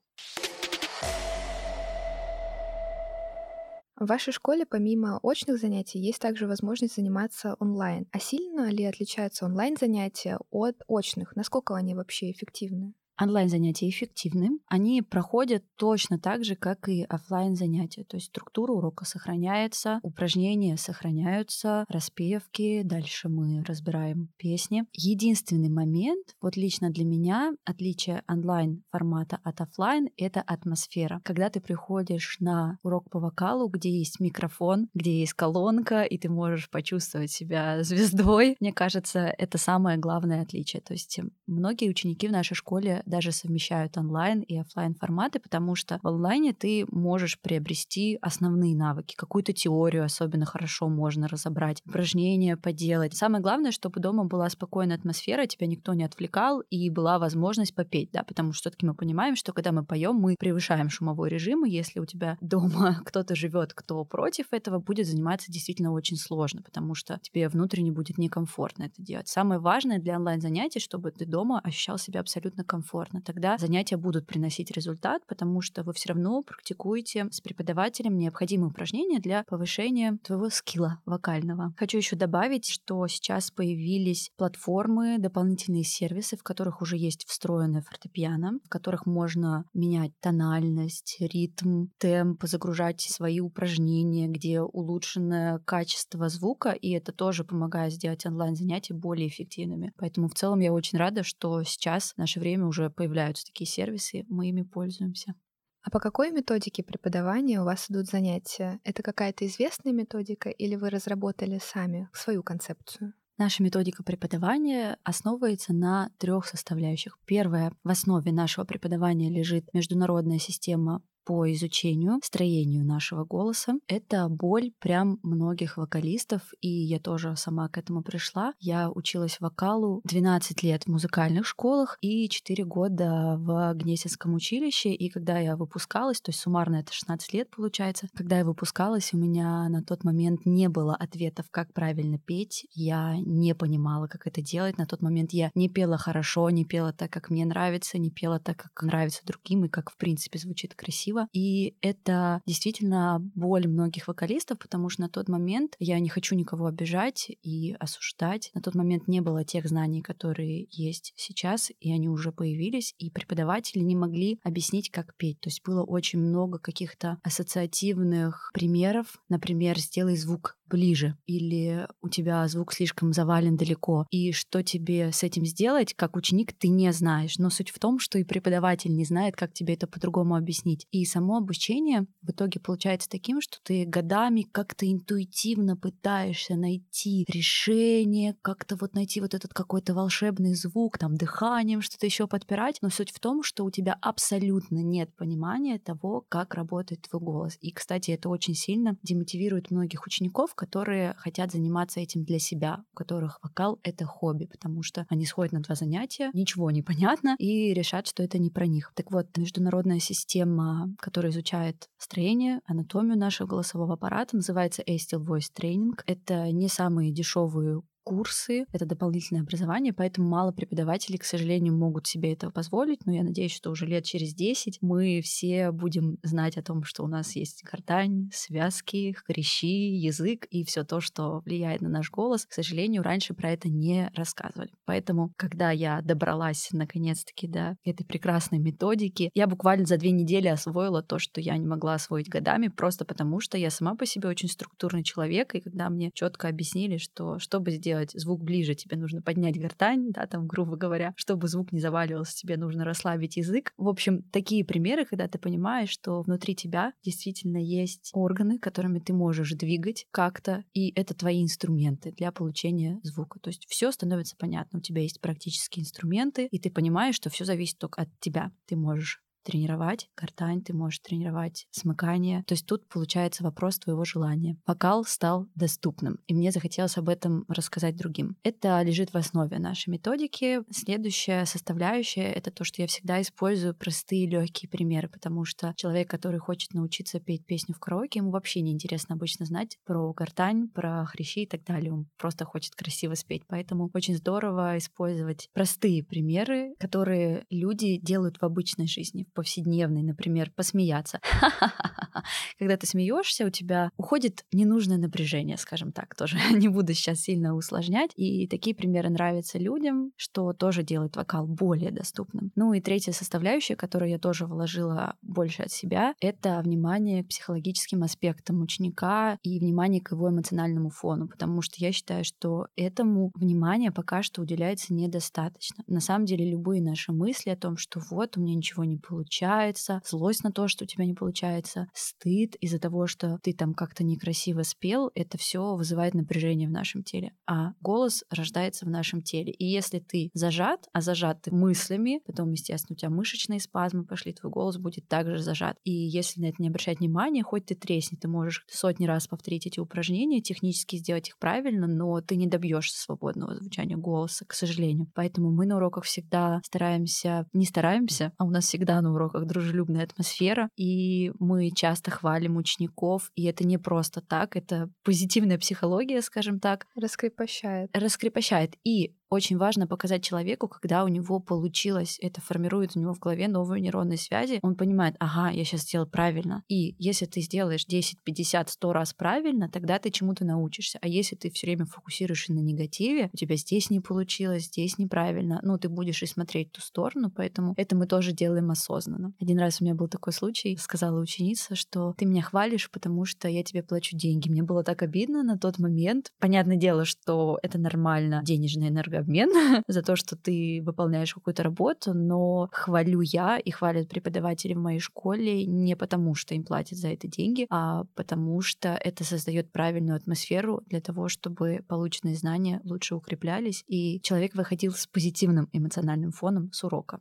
В 4.00 4.06
вашей 4.06 4.32
школе 4.32 4.66
помимо 4.68 5.20
очных 5.24 5.60
занятий 5.60 5.98
есть 5.98 6.22
также 6.22 6.46
возможность 6.46 6.96
заниматься 6.96 7.56
онлайн. 7.60 8.08
А 8.12 8.20
сильно 8.20 8.70
ли 8.70 8.84
отличаются 8.86 9.46
онлайн-занятия 9.46 10.38
от 10.52 10.84
очных? 10.88 11.36
Насколько 11.36 11.76
они 11.76 11.96
вообще 11.96 12.30
эффективны? 12.30 12.94
Онлайн-занятия 13.20 13.90
эффективны. 13.90 14.60
Они 14.68 15.02
проходят 15.02 15.64
точно 15.76 16.20
так 16.20 16.46
же, 16.46 16.56
как 16.56 16.88
и 16.88 17.04
оффлайн 17.04 17.56
занятия 17.56 18.04
То 18.04 18.18
есть 18.18 18.28
структура 18.28 18.74
урока 18.74 19.06
сохраняется, 19.06 20.00
упражнения 20.04 20.78
сохраняются, 20.78 21.86
распевки, 21.90 22.84
дальше 22.84 23.28
мы 23.28 23.64
разбираем 23.64 24.30
песни. 24.38 24.86
Единственный 24.94 25.70
момент, 25.70 26.36
вот 26.42 26.58
лично 26.58 26.92
для 26.92 27.06
меня, 27.06 27.54
отличие 27.66 28.24
онлайн-формата 28.28 29.40
от 29.44 29.62
оффлайн— 29.62 30.10
это 30.18 30.42
атмосфера. 30.42 31.20
Когда 31.24 31.50
ты 31.50 31.60
приходишь 31.60 32.38
на 32.40 32.78
урок 32.84 33.10
по 33.10 33.20
вокалу, 33.20 33.68
где 33.68 33.90
есть 33.90 34.20
микрофон, 34.20 34.90
где 34.94 35.20
есть 35.20 35.34
колонка, 35.34 36.04
и 36.04 36.20
ты 36.20 36.30
можешь 36.30 36.70
почувствовать 36.70 37.32
себя 37.32 37.84
звездой, 37.84 38.58
мне 38.60 38.74
кажется, 38.74 39.34
это 39.38 39.58
самое 39.58 39.98
главное 39.98 40.44
отличие. 40.44 40.84
То 40.84 40.94
есть 40.94 41.20
многие 41.48 41.90
ученики 41.90 42.28
в 42.28 42.32
нашей 42.32 42.54
школе 42.54 43.02
даже 43.08 43.32
совмещают 43.32 43.98
онлайн 43.98 44.42
и 44.42 44.58
офлайн 44.58 44.94
форматы, 44.94 45.40
потому 45.40 45.76
что 45.76 46.00
в 46.04 46.08
онлайне 46.08 46.54
ты 46.54 46.86
можешь 46.92 47.40
приобрести 47.40 48.18
основные 48.22 48.76
навыки, 48.76 49.16
какую-то 49.16 49.54
теорию 49.54 50.04
особенно 50.04 50.46
хорошо 50.46 50.90
можно 50.90 51.28
разобрать, 51.28 51.82
упражнения 51.86 52.58
поделать. 52.58 53.16
Самое 53.16 53.42
главное, 53.42 53.72
чтобы 53.72 54.00
дома 54.00 54.26
была 54.26 54.50
спокойная 54.50 54.98
атмосфера, 54.98 55.46
тебя 55.46 55.68
никто 55.68 55.94
не 55.94 56.04
отвлекал 56.04 56.62
и 56.70 56.90
была 56.90 57.18
возможность 57.20 57.74
попеть, 57.74 58.12
да, 58.12 58.24
потому 58.24 58.54
что 58.54 58.70
все-таки 58.70 58.86
мы 58.86 58.94
понимаем, 58.94 59.36
что 59.36 59.54
когда 59.54 59.72
мы 59.72 59.86
поем, 59.86 60.16
мы 60.16 60.36
превышаем 60.38 60.90
шумовой 60.90 61.30
режим, 61.30 61.66
и 61.66 61.70
если 61.70 62.00
у 62.00 62.06
тебя 62.06 62.38
дома 62.42 63.02
кто-то 63.06 63.36
живет, 63.36 63.74
кто 63.74 64.04
против 64.04 64.48
этого, 64.52 64.80
будет 64.80 65.08
заниматься 65.08 65.52
действительно 65.52 65.92
очень 65.92 66.18
сложно, 66.18 66.62
потому 66.62 66.94
что 66.94 67.20
тебе 67.22 67.48
внутренне 67.48 67.92
будет 67.92 68.18
некомфортно 68.18 68.84
это 68.84 69.02
делать. 69.02 69.28
Самое 69.28 69.60
важное 69.60 70.00
для 70.00 70.18
онлайн-занятий, 70.18 70.80
чтобы 70.80 71.12
ты 71.12 71.26
дома 71.26 71.60
ощущал 71.64 71.98
себя 71.98 72.20
абсолютно 72.20 72.64
комфортно 72.64 72.97
комфортно, 72.98 73.22
тогда 73.22 73.58
занятия 73.58 73.98
будут 73.98 74.26
приносить 74.26 74.72
результат, 74.72 75.22
потому 75.28 75.62
что 75.62 75.84
вы 75.84 75.94
все 75.94 76.10
равно 76.10 76.42
практикуете 76.42 77.28
с 77.32 77.42
преподавателем 77.42 78.18
необходимые 78.18 78.70
упражнения 78.70 79.20
для 79.20 79.44
повышения 79.44 80.18
твоего 80.24 80.50
скилла 80.50 81.00
вокального. 81.06 81.74
Хочу 81.78 81.98
еще 81.98 82.16
добавить, 82.16 82.68
что 82.68 83.08
сейчас 83.08 83.52
появились 83.52 84.32
платформы, 84.36 85.18
дополнительные 85.20 85.84
сервисы, 85.84 86.38
в 86.38 86.44
которых 86.44 86.82
уже 86.82 86.98
есть 86.98 87.26
встроенное 87.28 87.82
фортепиано, 87.82 88.60
в 88.66 88.70
которых 88.70 89.06
можно 89.06 89.66
менять 89.74 90.12
тональность, 90.20 91.18
ритм, 91.20 91.88
темп, 92.00 92.44
загружать 92.44 93.02
свои 93.02 93.40
упражнения, 93.40 94.28
где 94.28 94.62
улучшенное 94.62 95.60
качество 95.66 96.30
звука, 96.30 96.72
и 96.72 96.92
это 96.92 97.12
тоже 97.12 97.44
помогает 97.44 97.94
сделать 97.94 98.26
онлайн-занятия 98.26 98.96
более 98.96 99.28
эффективными. 99.28 99.94
Поэтому 99.98 100.30
в 100.30 100.34
целом 100.34 100.60
я 100.60 100.74
очень 100.74 100.98
рада, 100.98 101.24
что 101.24 101.62
сейчас 101.64 102.14
наше 102.18 102.40
время 102.40 102.66
уже 102.66 102.87
появляются 102.90 103.46
такие 103.46 103.68
сервисы, 103.68 104.26
мы 104.30 104.50
ими 104.50 104.64
пользуемся. 104.64 105.36
А 105.84 105.90
по 105.90 106.00
какой 106.00 106.32
методике 106.32 106.84
преподавания 106.84 107.62
у 107.62 107.64
вас 107.64 107.90
идут 107.90 108.08
занятия? 108.08 108.80
Это 108.84 109.04
какая-то 109.04 109.46
известная 109.48 109.94
методика 109.94 110.50
или 110.50 110.76
вы 110.76 110.90
разработали 110.90 111.60
сами 111.64 112.10
свою 112.12 112.44
концепцию? 112.44 113.14
Наша 113.38 113.62
методика 113.62 114.04
преподавания 114.04 114.98
основывается 115.04 115.72
на 115.72 116.10
трех 116.18 116.46
составляющих. 116.46 117.20
Первое, 117.26 117.72
в 117.84 117.90
основе 117.90 118.32
нашего 118.32 118.66
преподавания 118.66 119.30
лежит 119.30 119.72
международная 119.74 120.40
система 120.40 121.04
по 121.28 121.52
изучению, 121.52 122.22
строению 122.24 122.86
нашего 122.86 123.26
голоса. 123.26 123.74
Это 123.90 124.30
боль 124.30 124.72
прям 124.80 125.20
многих 125.24 125.76
вокалистов, 125.76 126.42
и 126.62 126.70
я 126.70 127.00
тоже 127.00 127.36
сама 127.36 127.68
к 127.68 127.78
этому 127.78 128.02
пришла. 128.02 128.54
Я 128.62 128.90
училась 128.90 129.42
вокалу 129.42 130.00
12 130.06 130.64
лет 130.64 130.86
в 130.86 130.88
музыкальных 130.88 131.46
школах 131.46 131.98
и 132.00 132.30
4 132.30 132.64
года 132.64 133.36
в 133.40 133.74
Гнесинском 133.74 134.36
училище, 134.36 134.94
и 134.94 135.10
когда 135.10 135.38
я 135.38 135.58
выпускалась, 135.58 136.22
то 136.22 136.30
есть 136.30 136.40
суммарно 136.40 136.78
это 136.78 136.94
16 136.94 137.34
лет 137.34 137.50
получается, 137.50 138.08
когда 138.16 138.38
я 138.38 138.46
выпускалась, 138.46 139.14
у 139.14 139.18
меня 139.18 139.68
на 139.68 139.84
тот 139.84 140.06
момент 140.06 140.46
не 140.46 140.70
было 140.70 140.96
ответов, 140.96 141.48
как 141.52 141.74
правильно 141.74 142.20
петь, 142.20 142.68
я 142.74 143.18
не 143.18 143.54
понимала, 143.54 144.08
как 144.08 144.28
это 144.28 144.42
делать. 144.42 144.78
На 144.78 144.86
тот 144.86 145.02
момент 145.02 145.34
я 145.34 145.52
не 145.56 145.68
пела 145.68 145.98
хорошо, 145.98 146.50
не 146.52 146.64
пела 146.64 146.94
так, 146.94 147.12
как 147.12 147.30
мне 147.30 147.46
нравится, 147.46 147.98
не 147.98 148.12
пела 148.12 148.40
так, 148.40 148.56
как 148.56 148.82
нравится 148.82 149.26
другим, 149.26 149.66
и 149.66 149.68
как 149.68 149.92
в 149.92 149.98
принципе 149.98 150.40
звучит 150.40 150.74
красиво 150.74 151.17
красиво. 151.18 151.30
И 151.34 151.76
это 151.82 152.42
действительно 152.46 153.20
боль 153.36 153.68
многих 153.68 154.08
вокалистов, 154.08 154.60
потому 154.60 154.90
что 154.90 155.02
на 155.02 155.10
тот 155.10 155.30
момент 155.30 155.76
я 155.80 156.00
не 156.00 156.10
хочу 156.10 156.36
никого 156.36 156.68
обижать 156.68 157.30
и 157.44 157.76
осуждать. 157.80 158.52
На 158.54 158.62
тот 158.62 158.76
момент 158.76 159.08
не 159.08 159.22
было 159.22 159.44
тех 159.44 159.68
знаний, 159.68 160.02
которые 160.02 160.68
есть 160.72 161.14
сейчас, 161.16 161.72
и 161.80 161.92
они 161.92 162.10
уже 162.10 162.32
появились, 162.32 162.94
и 162.98 163.10
преподаватели 163.10 163.82
не 163.82 163.96
могли 163.96 164.40
объяснить, 164.44 164.90
как 164.90 165.16
петь. 165.16 165.40
То 165.40 165.50
есть 165.50 165.62
было 165.64 165.84
очень 165.84 166.20
много 166.20 166.60
каких-то 166.60 167.20
ассоциативных 167.24 168.52
примеров. 168.54 169.18
Например, 169.30 169.78
сделай 169.78 170.16
звук 170.16 170.57
ближе, 170.68 171.16
или 171.26 171.88
у 172.02 172.10
тебя 172.10 172.48
звук 172.48 172.74
слишком 172.74 173.14
завален 173.14 173.58
далеко. 173.58 174.06
И 174.10 174.32
что 174.32 174.64
тебе 174.64 175.12
с 175.12 175.24
этим 175.24 175.46
сделать, 175.46 175.94
как 175.94 176.16
ученик, 176.16 176.54
ты 176.54 176.68
не 176.68 176.92
знаешь. 176.94 177.38
Но 177.38 177.50
суть 177.50 177.70
в 177.70 177.80
том, 177.80 178.00
что 178.00 178.18
и 178.18 178.24
преподаватель 178.24 178.94
не 178.94 179.06
знает, 179.06 179.36
как 179.36 179.54
тебе 179.54 179.74
это 179.74 179.88
по-другому 179.88 180.36
объяснить. 180.36 180.86
И 180.92 181.06
само 181.06 181.38
обучение 181.38 182.06
в 182.22 182.32
итоге 182.32 182.60
получается 182.60 183.10
таким, 183.10 183.42
что 183.42 183.58
ты 183.64 183.86
годами 183.86 184.42
как-то 184.42 184.90
интуитивно 184.92 185.78
пытаешься 185.78 186.56
найти 186.56 187.26
решение, 187.28 188.36
как-то 188.42 188.76
вот 188.76 188.94
найти 188.94 189.22
вот 189.22 189.34
этот 189.34 189.54
какой-то 189.54 189.94
волшебный 189.94 190.54
звук, 190.56 190.98
там, 190.98 191.16
дыханием 191.16 191.82
что-то 191.82 192.06
еще 192.06 192.28
подпирать. 192.28 192.78
Но 192.82 192.90
суть 192.90 193.12
в 193.12 193.20
том, 193.20 193.44
что 193.44 193.64
у 193.64 193.72
тебя 193.72 193.98
абсолютно 194.02 194.80
нет 194.84 195.16
понимания 195.16 195.80
того, 195.80 196.26
как 196.30 196.54
работает 196.54 197.04
твой 197.10 197.22
голос. 197.22 197.58
И, 197.62 197.72
кстати, 197.72 198.12
это 198.12 198.30
очень 198.30 198.56
сильно 198.56 198.98
демотивирует 199.04 199.72
многих 199.72 200.06
учеников, 200.06 200.54
которые 200.58 201.14
хотят 201.18 201.52
заниматься 201.52 202.00
этим 202.00 202.24
для 202.24 202.40
себя, 202.40 202.84
у 202.92 202.96
которых 202.96 203.40
вокал— 203.42 203.80
это 203.84 204.06
хобби, 204.06 204.46
потому 204.46 204.84
что 204.84 205.06
они 205.10 205.26
сходят 205.26 205.54
на 205.54 205.62
два 205.62 205.76
занятия, 205.76 206.30
ничего 206.34 206.72
не 206.72 206.82
понятно, 206.82 207.36
и 207.38 207.74
решат, 207.74 208.08
что 208.08 208.24
это 208.24 208.40
не 208.40 208.50
про 208.50 208.66
них. 208.66 208.92
Так 208.96 209.12
вот, 209.12 209.28
международная 209.38 210.00
система, 210.00 210.90
которая 211.00 211.32
изучает 211.32 211.88
строение, 211.98 212.60
анатомию 212.66 213.18
нашего 213.18 213.48
голосового 213.48 213.94
аппарата, 213.94 214.36
называется 214.36 214.82
A-Still 214.86 215.24
Voice 215.24 215.52
Training. 215.58 215.92
Это 216.06 216.52
не 216.52 216.68
самые 216.68 217.12
дешевые 217.12 217.82
курсы, 218.08 218.66
это 218.72 218.86
дополнительное 218.86 219.42
образование, 219.42 219.92
поэтому 219.92 220.30
мало 220.30 220.54
преподавателей, 220.54 221.18
к 221.18 221.26
сожалению, 221.26 221.76
могут 221.76 222.08
себе 222.08 222.32
этого 222.32 222.52
позволить, 222.52 223.06
но 223.06 223.12
я 223.12 223.22
надеюсь, 223.22 223.54
что 223.54 223.70
уже 223.70 223.86
лет 223.86 224.06
через 224.06 224.34
10 224.34 224.78
мы 224.80 225.20
все 225.22 225.72
будем 225.72 226.18
знать 226.24 226.58
о 226.58 226.64
том, 226.64 226.86
что 226.86 227.04
у 227.04 227.08
нас 227.08 227.36
есть 227.36 227.66
гортань, 227.70 228.30
связки, 228.34 229.14
хрящи, 229.26 229.92
язык 229.94 230.46
и 230.50 230.64
все 230.64 230.86
то, 230.86 231.02
что 231.02 231.42
влияет 231.44 231.82
на 231.82 231.90
наш 231.90 232.10
голос. 232.10 232.46
К 232.46 232.54
сожалению, 232.54 233.04
раньше 233.04 233.34
про 233.34 233.52
это 233.52 233.68
не 233.68 234.10
рассказывали. 234.16 234.72
Поэтому, 234.86 235.34
когда 235.36 235.72
я 235.72 236.00
добралась 236.02 236.70
наконец-таки 236.72 237.50
до 237.50 237.76
этой 237.84 238.06
прекрасной 238.06 238.60
методики, 238.60 239.32
я 239.34 239.48
буквально 239.48 239.86
за 239.86 239.98
две 239.98 240.12
недели 240.12 240.48
освоила 240.48 241.04
то, 241.04 241.20
что 241.20 241.42
я 241.42 241.58
не 241.58 241.68
могла 241.68 241.96
освоить 241.96 242.30
годами, 242.30 242.70
просто 242.70 243.04
потому 243.04 243.42
что 243.42 243.58
я 243.58 243.70
сама 243.70 243.96
по 243.96 244.06
себе 244.06 244.30
очень 244.30 244.48
структурный 244.48 245.04
человек, 245.04 245.56
и 245.56 245.60
когда 245.60 245.90
мне 245.90 246.12
четко 246.14 246.48
объяснили, 246.48 246.96
что 246.96 247.38
чтобы 247.40 247.72
сделать 247.72 247.97
сделать 247.98 248.12
звук 248.14 248.44
ближе, 248.44 248.76
тебе 248.76 248.98
нужно 248.98 249.22
поднять 249.22 249.60
гортань, 249.60 250.12
да, 250.12 250.28
там, 250.28 250.48
грубо 250.48 250.76
говоря, 250.76 251.14
чтобы 251.16 251.48
звук 251.48 251.72
не 251.72 251.80
заваливался, 251.80 252.36
тебе 252.36 252.58
нужно 252.58 252.86
расслабить 252.86 253.38
язык. 253.38 253.72
В 253.78 253.88
общем, 253.88 254.24
такие 254.32 254.64
примеры, 254.64 255.06
когда 255.06 255.28
ты 255.28 255.40
понимаешь, 255.40 255.90
что 255.90 256.22
внутри 256.22 256.56
тебя 256.56 256.94
действительно 257.04 257.58
есть 257.58 258.12
органы, 258.14 258.60
которыми 258.60 259.00
ты 259.00 259.14
можешь 259.14 259.52
двигать 259.52 260.06
как-то, 260.12 260.64
и 260.74 260.92
это 260.96 261.14
твои 261.14 261.44
инструменты 261.44 262.12
для 262.12 262.32
получения 262.32 263.00
звука. 263.04 263.40
То 263.40 263.50
есть 263.50 263.66
все 263.68 263.92
становится 263.92 264.36
понятно. 264.38 264.80
У 264.80 264.82
тебя 264.82 265.02
есть 265.02 265.22
практические 265.22 265.84
инструменты, 265.84 266.48
и 266.52 266.60
ты 266.60 266.70
понимаешь, 266.70 267.16
что 267.16 267.30
все 267.30 267.46
зависит 267.46 267.78
только 267.78 268.04
от 268.04 268.10
тебя. 268.20 268.52
Ты 268.68 268.76
можешь 268.76 269.22
тренировать 269.48 270.10
гортань, 270.18 270.62
ты 270.62 270.74
можешь 270.74 271.00
тренировать 271.00 271.68
смыкание. 271.72 272.44
То 272.48 272.54
есть 272.54 272.66
тут 272.66 272.88
получается 272.90 273.44
вопрос 273.44 273.80
твоего 273.80 274.04
желания. 274.04 274.58
Вокал 274.68 275.06
стал 275.06 275.48
доступным, 275.56 276.20
и 276.28 276.34
мне 276.34 276.52
захотелось 276.52 276.98
об 276.98 277.08
этом 277.08 277.46
рассказать 277.48 277.96
другим. 277.96 278.36
Это 278.44 278.82
лежит 278.82 279.14
в 279.14 279.16
основе 279.16 279.58
нашей 279.58 279.90
методики. 279.90 280.60
Следующая 280.70 281.46
составляющая— 281.46 282.30
это 282.34 282.52
то, 282.52 282.66
что 282.66 282.82
я 282.82 282.88
всегда 282.90 283.22
использую 283.22 283.74
простые 283.74 284.28
легкие 284.28 284.70
примеры, 284.70 285.08
потому 285.08 285.46
что 285.46 285.74
человек, 285.78 286.10
который 286.10 286.40
хочет 286.40 286.74
научиться 286.74 287.22
петь 287.22 287.46
песню 287.46 287.74
в 287.74 287.80
караоке, 287.80 288.20
ему 288.20 288.32
вообще 288.32 288.60
не 288.60 288.74
интересно 288.74 289.16
обычно 289.16 289.46
знать 289.46 289.78
про 289.86 290.12
гортань, 290.12 290.68
про 290.68 291.06
хрящи 291.06 291.44
и 291.44 291.48
так 291.48 291.64
далее. 291.64 291.94
Он 291.94 292.08
просто 292.18 292.44
хочет 292.44 292.76
красиво 292.76 293.14
спеть. 293.14 293.44
Поэтому 293.48 293.90
очень 293.94 294.18
здорово 294.18 294.78
использовать 294.78 295.48
простые 295.54 296.04
примеры, 296.04 296.74
которые 296.80 297.46
люди 297.50 297.98
делают 297.98 298.38
в 298.42 298.44
обычной 298.44 298.88
жизни, 298.88 299.26
повседневной, 299.38 300.02
например, 300.02 300.52
посмеяться. 300.56 301.22
Когда 302.58 302.76
ты 302.76 302.88
смеешься, 302.88 303.46
у 303.46 303.52
тебя 303.52 303.92
уходит 303.96 304.46
ненужное 304.52 304.98
напряжение, 304.98 305.58
скажем 305.58 305.92
так, 305.92 306.16
тоже 306.16 306.38
не 306.52 306.70
буду 306.70 306.96
сейчас 306.96 307.20
сильно 307.20 307.56
усложнять. 307.56 308.10
И 308.16 308.48
такие 308.48 308.76
примеры 308.76 309.10
нравятся 309.10 309.60
людям, 309.60 310.12
что 310.16 310.54
тоже 310.54 310.82
делает 310.82 311.16
вокал 311.16 311.46
более 311.46 311.92
доступным. 311.92 312.52
Ну 312.56 312.74
и 312.74 312.82
третья 312.82 313.12
составляющая, 313.12 313.76
которую 313.76 314.10
я 314.10 314.18
тоже 314.18 314.48
вложила 314.48 315.16
больше 315.22 315.62
от 315.62 315.72
себя, 315.72 316.16
это 316.20 316.60
внимание 316.64 317.24
к 317.24 317.28
психологическим 317.28 318.02
аспектам 318.02 318.64
ученика 318.64 319.38
и 319.44 319.60
внимание 319.60 320.02
к 320.02 320.14
его 320.14 320.30
эмоциональному 320.30 320.90
фону, 320.90 321.28
потому 321.28 321.62
что 321.62 321.76
я 321.78 321.92
считаю, 321.92 322.24
что 322.24 322.70
этому 322.76 323.32
внимания 323.36 323.92
пока 323.92 324.24
что 324.24 324.42
уделяется 324.42 324.96
недостаточно. 324.96 325.84
На 325.86 326.00
самом 326.00 326.26
деле 326.26 326.50
любые 326.50 326.82
наши 326.82 327.12
мысли 327.12 327.52
о 327.52 327.56
том, 327.56 327.78
что 327.78 328.02
вот 328.10 328.36
у 328.36 328.42
меня 328.42 328.56
ничего 328.56 328.84
не 328.84 328.98
получилось, 328.98 329.27
получается, 329.28 330.02
злость 330.06 330.44
на 330.44 330.52
то, 330.52 330.68
что 330.68 330.86
у 330.86 330.88
тебя 330.88 331.06
не 331.06 331.14
получается, 331.14 331.88
стыд 331.94 332.56
из-за 332.56 332.80
того, 332.80 333.08
что 333.08 333.40
ты 333.44 333.54
там 333.54 333.74
как-то 333.74 334.04
некрасиво 334.04 334.64
спел, 334.64 335.12
это 335.16 335.38
все 335.38 335.76
вызывает 335.76 336.14
напряжение 336.14 336.68
в 336.68 336.72
нашем 336.72 337.04
теле. 337.04 337.34
А 337.46 337.74
голос 337.82 338.24
рождается 338.30 338.86
в 338.86 338.90
нашем 338.90 339.22
теле. 339.22 339.52
И 339.52 339.66
если 339.66 340.00
ты 340.00 340.30
зажат, 340.34 340.88
а 340.94 341.02
зажат 341.02 341.42
ты 341.42 341.54
мыслями, 341.54 342.22
потом, 342.26 342.52
естественно, 342.52 342.96
у 342.96 342.98
тебя 342.98 343.10
мышечные 343.10 343.60
спазмы 343.60 344.06
пошли, 344.06 344.32
твой 344.34 344.52
голос 344.52 344.78
будет 344.78 345.08
также 345.08 345.40
зажат. 345.40 345.78
И 345.84 345.92
если 345.92 346.42
на 346.42 346.46
это 346.46 346.62
не 346.62 346.70
обращать 346.70 347.00
внимания, 347.00 347.44
хоть 347.44 347.66
ты 347.66 347.76
тресни, 347.76 348.16
ты 348.16 348.30
можешь 348.30 348.64
сотни 348.70 349.06
раз 349.06 349.28
повторить 349.28 349.68
эти 349.68 349.80
упражнения, 349.80 350.42
технически 350.42 350.96
сделать 350.96 351.28
их 351.28 351.38
правильно, 351.38 351.88
но 351.88 352.22
ты 352.22 352.38
не 352.38 352.48
добьешься 352.48 352.98
свободного 352.98 353.56
звучания 353.56 353.98
голоса, 353.98 354.46
к 354.46 354.54
сожалению. 354.54 355.12
Поэтому 355.14 355.52
мы 355.52 355.66
на 355.66 355.76
уроках 355.76 356.06
всегда 356.06 356.62
стараемся, 356.64 357.46
не 357.52 357.66
стараемся, 357.66 358.32
а 358.38 358.46
у 358.46 358.50
нас 358.50 358.66
всегда 358.66 359.02
на 359.08 359.14
уроках 359.14 359.46
дружелюбная 359.46 360.04
атмосфера, 360.04 360.70
и 360.76 361.32
мы 361.40 361.72
часто 361.72 362.12
хвалим 362.12 362.58
учеников, 362.58 363.32
и 363.36 363.46
это 363.46 363.66
не 363.66 363.78
просто 363.78 364.22
так, 364.22 364.56
это 364.56 364.90
позитивная 365.04 365.58
психология, 365.58 366.22
скажем 366.22 366.60
так. 366.60 366.88
Раскрепощает. 366.96 367.90
Раскрепощает. 367.94 368.76
И 368.84 369.16
очень 369.30 369.58
важно 369.58 369.88
показать 369.88 370.24
человеку, 370.24 370.68
когда 370.68 371.04
у 371.04 371.08
него 371.08 371.40
получилось, 371.40 372.18
это 372.22 372.42
формирует 372.42 372.96
у 372.96 373.00
него 373.00 373.14
в 373.14 373.20
голове 373.20 373.48
новые 373.48 373.82
нейронные 373.82 374.18
связи, 374.18 374.60
он 374.62 374.76
понимает, 374.76 375.16
ага, 375.20 375.50
я 375.50 375.64
сейчас 375.66 375.82
сделал 375.82 376.08
правильно. 376.08 376.64
И 376.68 376.96
если 376.98 377.26
ты 377.26 377.42
сделаешь 377.42 377.86
10, 377.86 378.20
50, 378.24 378.70
100 378.70 378.94
раз 378.94 379.14
правильно, 379.14 379.70
тогда 379.70 380.00
ты 380.00 380.10
чему-то 380.12 380.46
научишься. 380.46 381.00
А 381.02 381.08
если 381.08 381.36
ты 381.36 381.50
все 381.52 381.68
время 381.68 381.86
фокусируешься 381.86 382.54
на 382.54 382.60
негативе, 382.60 383.30
у 383.34 383.38
тебя 383.38 383.56
здесь 383.56 383.90
не 383.90 384.00
получилось, 384.00 384.66
здесь 384.66 384.98
неправильно, 384.98 385.60
ну, 385.64 385.78
ты 385.78 385.90
будешь 385.90 386.24
и 386.24 386.26
смотреть 386.26 386.72
ту 386.72 386.82
сторону, 386.82 387.32
поэтому 387.36 387.74
это 387.78 387.96
мы 387.96 388.08
тоже 388.08 388.32
делаем 388.32 388.72
осознанно. 388.72 389.34
Один 389.40 389.60
раз 389.60 389.82
у 389.82 389.84
меня 389.84 389.96
был 389.96 390.08
такой 390.08 390.34
случай, 390.34 390.78
сказала 390.78 391.20
ученица, 391.20 391.76
что 391.76 392.14
ты 392.18 392.26
меня 392.26 392.42
хвалишь, 392.42 392.90
потому 392.90 393.26
что 393.26 393.48
я 393.48 393.64
тебе 393.64 393.84
плачу 393.84 394.16
деньги. 394.16 394.50
Мне 394.50 394.64
было 394.64 394.84
так 394.84 395.02
обидно 395.02 395.44
на 395.44 395.58
тот 395.58 395.80
момент. 395.80 396.32
Понятное 396.40 396.78
дело, 396.78 397.06
что 397.06 397.60
это 397.62 397.78
нормально, 397.78 398.42
денежная 398.44 398.90
энергия 398.90 399.17
обмен 399.18 399.50
за 399.88 400.02
то, 400.02 400.16
что 400.16 400.36
ты 400.36 400.82
выполняешь 400.84 401.34
какую-то 401.34 401.64
работу, 401.64 402.14
но 402.14 402.70
хвалю 402.72 403.22
я 403.22 403.58
и 403.58 403.72
хвалят 403.72 404.10
преподаватели 404.10 404.74
в 404.74 404.80
моей 404.80 405.00
школе 405.00 405.66
не 405.66 405.96
потому, 405.96 406.36
что 406.36 406.56
им 406.56 406.64
платят 406.64 406.98
за 406.98 407.10
это 407.10 407.28
деньги, 407.28 407.68
а 407.70 408.04
потому 408.16 408.62
что 408.62 408.90
это 408.90 409.24
создает 409.24 409.72
правильную 409.72 410.18
атмосферу 410.18 410.82
для 410.88 411.02
того, 411.02 411.28
чтобы 411.28 411.84
полученные 411.88 412.36
знания 412.36 412.82
лучше 412.84 413.16
укреплялись, 413.16 413.84
и 413.88 414.22
человек 414.22 414.56
выходил 414.56 414.94
с 414.94 415.08
позитивным 415.08 415.70
эмоциональным 415.74 416.32
фоном 416.32 416.72
с 416.72 416.84
урока. 416.84 417.20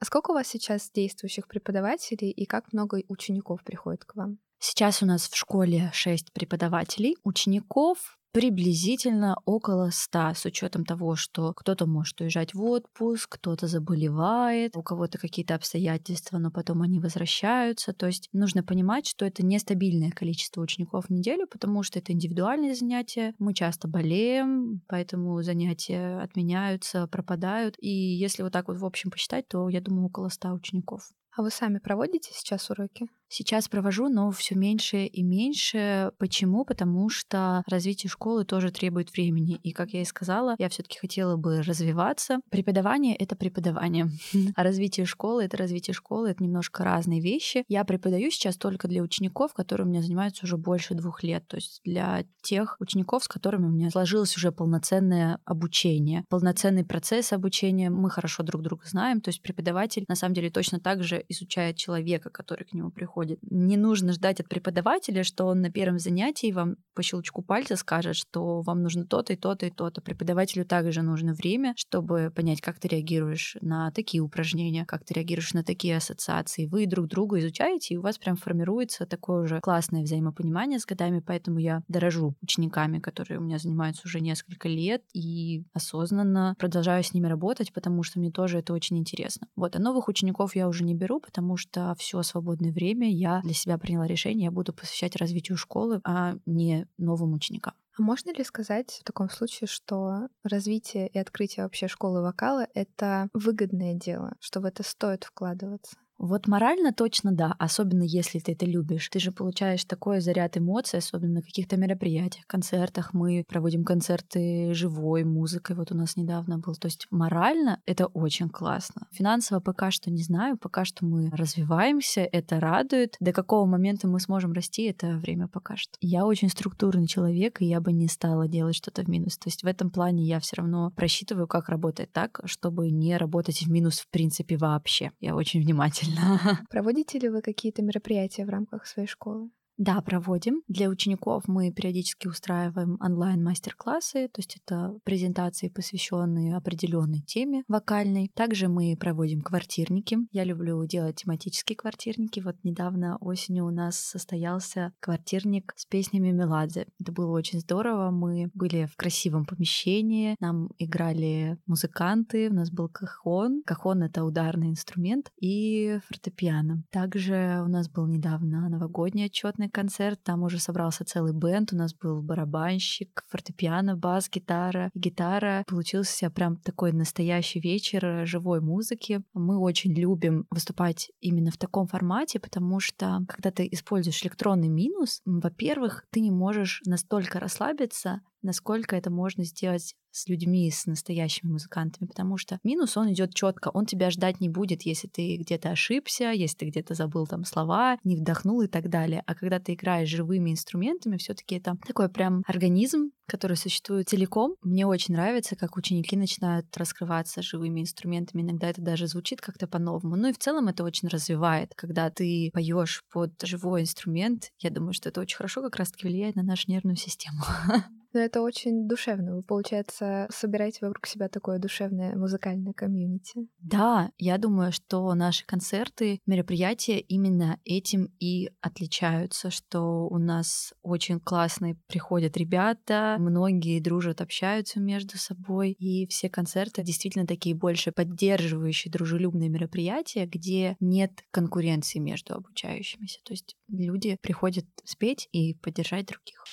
А 0.00 0.04
сколько 0.04 0.30
у 0.30 0.34
вас 0.34 0.46
сейчас 0.46 0.90
действующих 0.92 1.48
преподавателей 1.48 2.30
и 2.30 2.46
как 2.46 2.72
много 2.72 3.02
учеников 3.08 3.64
приходит 3.64 4.04
к 4.04 4.14
вам? 4.14 4.38
Сейчас 4.60 5.02
у 5.02 5.06
нас 5.06 5.28
в 5.28 5.36
школе 5.36 5.90
6 5.94 6.32
преподавателей. 6.32 7.16
Учеников 7.22 8.18
приблизительно 8.32 9.36
около 9.46 9.90
100, 9.90 10.34
с 10.34 10.44
учетом 10.44 10.84
того, 10.84 11.16
что 11.16 11.52
кто-то 11.54 11.86
может 11.86 12.20
уезжать 12.20 12.54
в 12.54 12.62
отпуск, 12.62 13.36
кто-то 13.36 13.66
заболевает, 13.66 14.76
у 14.76 14.82
кого-то 14.82 15.18
какие-то 15.18 15.54
обстоятельства, 15.54 16.38
но 16.38 16.50
потом 16.50 16.82
они 16.82 16.98
возвращаются. 16.98 17.92
То 17.92 18.06
есть 18.06 18.28
нужно 18.32 18.62
понимать, 18.62 19.06
что 19.06 19.24
это 19.24 19.44
нестабильное 19.44 20.10
количество 20.10 20.60
учеников 20.60 21.06
в 21.06 21.10
неделю, 21.10 21.46
потому 21.46 21.82
что 21.82 22.00
это 22.00 22.12
индивидуальные 22.12 22.74
занятия. 22.74 23.34
Мы 23.38 23.54
часто 23.54 23.88
болеем, 23.88 24.82
поэтому 24.88 25.40
занятия 25.42 26.20
отменяются, 26.20 27.06
пропадают. 27.06 27.76
И 27.78 27.90
если 27.90 28.42
вот 28.42 28.52
так 28.52 28.68
вот 28.68 28.76
в 28.78 28.84
общем 28.84 29.10
посчитать, 29.10 29.48
то 29.48 29.68
я 29.68 29.80
думаю, 29.80 30.06
около 30.06 30.28
100 30.28 30.52
учеников. 30.52 31.10
А 31.36 31.42
вы 31.42 31.50
сами 31.50 31.78
проводите 31.78 32.30
сейчас 32.34 32.68
уроки? 32.68 33.06
Сейчас 33.28 33.68
провожу, 33.68 34.08
но 34.08 34.30
все 34.30 34.54
меньше 34.54 35.04
и 35.04 35.22
меньше. 35.22 36.12
Почему? 36.18 36.64
Потому 36.64 37.10
что 37.10 37.62
развитие 37.68 38.10
школы 38.10 38.44
тоже 38.44 38.70
требует 38.70 39.12
времени. 39.12 39.60
И, 39.62 39.72
как 39.72 39.90
я 39.90 40.02
и 40.02 40.04
сказала, 40.04 40.56
я 40.58 40.68
все-таки 40.68 40.98
хотела 40.98 41.36
бы 41.36 41.62
развиваться. 41.62 42.40
Преподавание— 42.50 43.14
это 43.16 43.36
преподавание. 43.36 44.08
А 44.56 44.62
развитие 44.62 45.06
школы— 45.06 45.44
это 45.44 45.56
развитие 45.56 45.94
школы. 45.94 46.30
Это 46.30 46.42
немножко 46.42 46.82
разные 46.84 47.20
вещи. 47.20 47.64
Я 47.68 47.84
преподаю 47.84 48.30
сейчас 48.30 48.56
только 48.56 48.88
для 48.88 49.02
учеников, 49.02 49.52
которые 49.52 49.86
у 49.86 49.90
меня 49.90 50.02
занимаются 50.02 50.46
уже 50.46 50.56
больше 50.56 50.94
двух 50.94 51.22
лет. 51.22 51.46
То 51.48 51.56
есть 51.56 51.80
для 51.84 52.24
тех 52.42 52.76
учеников, 52.80 53.24
с 53.24 53.28
которыми 53.28 53.66
у 53.66 53.70
меня 53.70 53.90
сложилось 53.90 54.36
уже 54.36 54.52
полноценное 54.52 55.38
обучение. 55.44 56.24
Полноценный 56.28 56.84
процесс 56.84 57.32
обучения. 57.32 57.90
Мы 57.90 58.10
хорошо 58.10 58.42
друг 58.42 58.62
друга 58.62 58.86
знаем. 58.86 59.20
То 59.20 59.28
есть 59.28 59.42
преподаватель 59.42 60.04
на 60.08 60.14
самом 60.14 60.34
деле 60.34 60.50
точно 60.50 60.80
так 60.80 61.02
же 61.02 61.24
изучает 61.28 61.76
человека, 61.76 62.30
который 62.30 62.64
к 62.64 62.72
нему 62.72 62.90
приходит 62.90 63.17
происходит. 63.18 63.38
Не 63.50 63.76
нужно 63.76 64.12
ждать 64.12 64.40
от 64.40 64.48
преподавателя, 64.48 65.24
что 65.24 65.46
он 65.46 65.60
на 65.60 65.70
первом 65.70 65.98
занятии 65.98 66.52
вам 66.52 66.76
по 66.94 67.02
щелчку 67.02 67.42
пальца 67.42 67.76
скажет, 67.76 68.16
что 68.16 68.62
вам 68.62 68.82
нужно 68.82 69.04
то-то 69.04 69.32
и 69.32 69.36
то-то 69.36 69.66
и 69.66 69.70
то-то. 69.70 70.00
Преподавателю 70.00 70.64
также 70.64 71.02
нужно 71.02 71.34
время, 71.34 71.74
чтобы 71.76 72.32
понять, 72.34 72.60
как 72.60 72.78
ты 72.78 72.88
реагируешь 72.88 73.56
на 73.60 73.90
такие 73.92 74.22
упражнения, 74.22 74.84
как 74.84 75.04
ты 75.04 75.14
реагируешь 75.14 75.54
на 75.54 75.62
такие 75.62 75.96
ассоциации. 75.96 76.66
Вы 76.66 76.86
друг 76.86 77.06
друга 77.06 77.38
изучаете, 77.38 77.94
и 77.94 77.96
у 77.96 78.02
вас 78.02 78.18
прям 78.18 78.36
формируется 78.36 79.06
такое 79.06 79.42
уже 79.42 79.60
классное 79.60 80.02
взаимопонимание 80.02 80.78
с 80.78 80.86
годами, 80.86 81.20
поэтому 81.20 81.58
я 81.58 81.82
дорожу 81.88 82.34
учениками, 82.42 82.98
которые 82.98 83.38
у 83.38 83.42
меня 83.42 83.58
занимаются 83.58 84.02
уже 84.06 84.20
несколько 84.20 84.68
лет, 84.68 85.02
и 85.14 85.64
осознанно 85.72 86.54
продолжаю 86.58 87.02
с 87.02 87.14
ними 87.14 87.26
работать, 87.28 87.72
потому 87.72 88.02
что 88.02 88.18
мне 88.18 88.30
тоже 88.30 88.58
это 88.58 88.72
очень 88.72 88.98
интересно. 88.98 89.46
Вот, 89.56 89.76
а 89.76 89.78
новых 89.78 90.08
учеников 90.08 90.56
я 90.56 90.68
уже 90.68 90.84
не 90.84 90.94
беру, 90.94 91.20
потому 91.20 91.56
что 91.56 91.94
все 91.98 92.22
свободное 92.22 92.72
время 92.72 93.07
я 93.10 93.40
для 93.42 93.54
себя 93.54 93.78
приняла 93.78 94.06
решение, 94.06 94.46
я 94.46 94.50
буду 94.50 94.72
посвящать 94.72 95.16
развитию 95.16 95.56
школы, 95.56 96.00
а 96.04 96.34
не 96.46 96.86
новым 96.98 97.34
ученикам. 97.34 97.74
А 97.98 98.02
можно 98.02 98.30
ли 98.30 98.44
сказать 98.44 99.00
в 99.00 99.04
таком 99.04 99.28
случае, 99.28 99.66
что 99.66 100.28
развитие 100.44 101.08
и 101.08 101.18
открытие 101.18 101.64
вообще 101.64 101.88
школы 101.88 102.22
вокала— 102.22 102.68
это 102.74 103.28
выгодное 103.32 103.94
дело, 103.94 104.34
что 104.40 104.60
в 104.60 104.64
это 104.64 104.82
стоит 104.82 105.24
вкладываться? 105.24 105.96
Вот 106.18 106.48
морально 106.48 106.92
точно 106.92 107.32
да, 107.32 107.54
особенно 107.58 108.02
если 108.02 108.40
ты 108.40 108.52
это 108.52 108.66
любишь. 108.66 109.08
Ты 109.08 109.20
же 109.20 109.30
получаешь 109.30 109.84
такой 109.84 110.20
заряд 110.20 110.58
эмоций, 110.58 110.98
особенно 110.98 111.34
на 111.34 111.42
каких-то 111.42 111.76
мероприятиях, 111.76 112.44
концертах. 112.46 113.14
Мы 113.14 113.44
проводим 113.48 113.84
концерты 113.84 114.74
живой 114.74 115.22
музыкой, 115.22 115.76
вот 115.76 115.92
у 115.92 115.94
нас 115.94 116.16
недавно 116.16 116.58
был. 116.58 116.74
То 116.74 116.86
есть 116.86 117.06
морально 117.10 117.80
это 117.86 118.06
очень 118.06 118.48
классно. 118.48 119.06
Финансово 119.12 119.60
пока 119.60 119.92
что 119.92 120.10
не 120.10 120.22
знаю, 120.22 120.58
пока 120.58 120.84
что 120.84 121.04
мы 121.04 121.30
развиваемся, 121.30 122.22
это 122.22 122.58
радует. 122.58 123.16
До 123.20 123.32
какого 123.32 123.66
момента 123.66 124.08
мы 124.08 124.18
сможем 124.18 124.52
расти, 124.52 124.84
это 124.84 125.18
время 125.18 125.46
покажет. 125.46 125.90
Я 126.00 126.26
очень 126.26 126.48
структурный 126.48 127.06
человек, 127.06 127.60
и 127.62 127.66
я 127.66 127.80
бы 127.80 127.92
не 127.92 128.08
стала 128.08 128.48
делать 128.48 128.74
что-то 128.74 129.02
в 129.02 129.08
минус. 129.08 129.38
То 129.38 129.48
есть 129.48 129.62
в 129.62 129.66
этом 129.66 129.90
плане 129.90 130.24
я 130.24 130.40
все 130.40 130.56
равно 130.56 130.90
просчитываю, 130.96 131.46
как 131.46 131.68
работать 131.68 132.12
так, 132.12 132.40
чтобы 132.44 132.90
не 132.90 133.16
работать 133.16 133.62
в 133.62 133.70
минус 133.70 134.00
в 134.00 134.08
принципе 134.10 134.56
вообще. 134.56 135.12
Я 135.20 135.36
очень 135.36 135.62
внимательна 135.62 136.07
обязательно. 136.08 136.64
Проводите 136.70 137.18
ли 137.18 137.28
вы 137.28 137.42
какие-то 137.42 137.82
мероприятия 137.82 138.44
в 138.44 138.50
рамках 138.50 138.86
своей 138.86 139.08
школы? 139.08 139.50
Да, 139.78 140.00
проводим. 140.00 140.62
Для 140.66 140.88
учеников 140.88 141.44
мы 141.46 141.70
периодически 141.70 142.26
устраиваем 142.26 142.98
онлайн-мастер-классы, 143.00 144.26
то 144.26 144.40
есть 144.40 144.58
это 144.60 144.98
презентации, 145.04 145.68
посвященные 145.68 146.56
определенной 146.56 147.20
теме 147.20 147.62
вокальной. 147.68 148.28
Также 148.34 148.66
мы 148.66 148.96
проводим 148.98 149.40
квартирники. 149.40 150.18
Я 150.32 150.42
люблю 150.42 150.84
делать 150.84 151.22
тематические 151.22 151.76
квартирники. 151.76 152.40
Вот 152.40 152.56
недавно 152.64 153.18
осенью 153.18 153.66
у 153.66 153.70
нас 153.70 153.96
состоялся 154.00 154.92
квартирник 154.98 155.72
с 155.76 155.86
песнями 155.86 156.32
Меладзе. 156.32 156.88
Это 156.98 157.12
было 157.12 157.30
очень 157.30 157.60
здорово. 157.60 158.10
Мы 158.10 158.50
были 158.54 158.86
в 158.86 158.96
красивом 158.96 159.44
помещении, 159.44 160.34
нам 160.40 160.70
играли 160.78 161.56
музыканты, 161.66 162.50
у 162.50 162.54
нас 162.54 162.72
был 162.72 162.88
кахон. 162.88 163.62
Кахон— 163.64 164.02
это 164.04 164.24
ударный 164.24 164.70
инструмент, 164.70 165.30
и 165.40 166.00
фортепиано. 166.08 166.82
Также 166.90 167.62
у 167.64 167.68
нас 167.68 167.88
был 167.88 168.08
недавно 168.08 168.68
новогодний 168.68 169.26
отчетный 169.26 169.67
классный 169.68 169.70
концерт, 169.70 170.20
там 170.22 170.42
уже 170.42 170.58
собрался 170.58 171.04
целый 171.04 171.32
бенд, 171.32 171.72
у 171.72 171.76
нас 171.76 171.94
был 171.94 172.22
барабанщик, 172.22 173.24
фортепиано, 173.28 173.96
бас, 173.96 174.28
гитара, 174.30 174.90
гитара. 174.94 175.64
Получился 175.66 176.30
прям 176.30 176.56
такой 176.56 176.92
настоящий 176.92 177.60
вечер 177.60 178.26
живой 178.26 178.60
музыки. 178.60 179.22
Мы 179.34 179.58
очень 179.58 179.94
любим 179.94 180.46
выступать 180.50 181.10
именно 181.20 181.50
в 181.50 181.56
таком 181.56 181.86
формате, 181.86 182.40
потому 182.40 182.80
что 182.80 183.20
когда 183.28 183.50
ты 183.50 183.68
используешь 183.70 184.22
электронный 184.22 184.68
минус, 184.68 185.20
во-первых, 185.24 186.04
ты 186.10 186.20
не 186.20 186.30
можешь 186.30 186.82
настолько 186.86 187.40
расслабиться, 187.40 188.20
насколько 188.42 188.96
это 188.96 189.10
можно 189.10 189.44
сделать 189.44 189.94
с 190.10 190.28
людьми, 190.28 190.70
с 190.70 190.86
настоящими 190.86 191.50
музыкантами, 191.52 192.08
потому 192.08 192.36
что 192.38 192.58
минус, 192.64 192.96
он 192.96 193.12
идет 193.12 193.34
четко, 193.34 193.68
он 193.68 193.86
тебя 193.86 194.10
ждать 194.10 194.40
не 194.40 194.48
будет, 194.48 194.82
если 194.82 195.06
ты 195.06 195.36
где-то 195.36 195.70
ошибся, 195.70 196.30
если 196.30 196.56
ты 196.56 196.66
где-то 196.66 196.94
забыл 196.94 197.26
там 197.26 197.44
слова, 197.44 197.98
не 198.04 198.16
вдохнул 198.16 198.62
и 198.62 198.68
так 198.68 198.88
далее. 198.88 199.22
А 199.26 199.34
когда 199.34 199.60
ты 199.60 199.74
играешь 199.74 200.08
живыми 200.08 200.50
инструментами, 200.50 201.18
все-таки 201.18 201.56
это 201.56 201.76
такой 201.86 202.08
прям 202.08 202.42
организм, 202.46 203.10
который 203.26 203.56
существует 203.56 204.08
целиком. 204.08 204.54
Мне 204.62 204.86
очень 204.86 205.14
нравится, 205.14 205.54
как 205.54 205.76
ученики 205.76 206.16
начинают 206.16 206.74
раскрываться 206.76 207.42
живыми 207.42 207.82
инструментами. 207.82 208.42
Иногда 208.42 208.68
это 208.68 208.80
даже 208.80 209.06
звучит 209.06 209.40
как-то 209.40 209.66
по-новому. 209.68 210.16
Ну 210.16 210.28
и 210.28 210.32
в 210.32 210.38
целом 210.38 210.68
это 210.68 210.82
очень 210.82 211.08
развивает, 211.08 211.72
когда 211.76 212.10
ты 212.10 212.50
поешь 212.54 213.02
под 213.12 213.32
живой 213.42 213.82
инструмент. 213.82 214.50
Я 214.58 214.70
думаю, 214.70 214.94
что 214.94 215.10
это 215.10 215.20
очень 215.20 215.36
хорошо 215.36 215.62
как 215.62 215.76
раз-таки 215.76 216.08
влияет 216.08 216.36
на 216.36 216.42
нашу 216.42 216.70
нервную 216.70 216.96
систему. 216.96 217.42
Но 218.18 218.24
это 218.24 218.42
очень 218.42 218.88
душевно. 218.88 219.36
Вы, 219.36 219.42
получается, 219.42 220.26
собираете 220.30 220.78
вокруг 220.80 221.06
себя 221.06 221.28
такое 221.28 221.60
душевное 221.60 222.16
музыкальное 222.16 222.72
комьюнити. 222.72 223.46
Да, 223.60 224.10
я 224.18 224.38
думаю, 224.38 224.72
что 224.72 225.14
наши 225.14 225.46
концерты, 225.46 226.18
мероприятия 226.26 226.98
именно 226.98 227.60
этим 227.64 228.08
и 228.18 228.50
отличаются, 228.60 229.50
что 229.50 230.08
у 230.08 230.18
нас 230.18 230.74
очень 230.82 231.20
классные 231.20 231.76
приходят 231.86 232.36
ребята, 232.36 233.18
многие 233.20 233.78
дружат, 233.78 234.20
общаются 234.20 234.80
между 234.80 235.16
собой, 235.16 235.76
и 235.78 236.08
все 236.08 236.28
концерты 236.28 236.82
действительно 236.82 237.24
такие 237.24 237.54
больше 237.54 237.92
поддерживающие, 237.92 238.90
дружелюбные 238.90 239.48
мероприятия, 239.48 240.26
где 240.26 240.76
нет 240.80 241.22
конкуренции 241.30 242.00
между 242.00 242.34
обучающимися. 242.34 243.20
То 243.22 243.32
есть 243.32 243.54
люди 243.68 244.16
приходят 244.20 244.66
спеть 244.82 245.28
и 245.30 245.54
поддержать 245.54 246.06
других. 246.06 246.44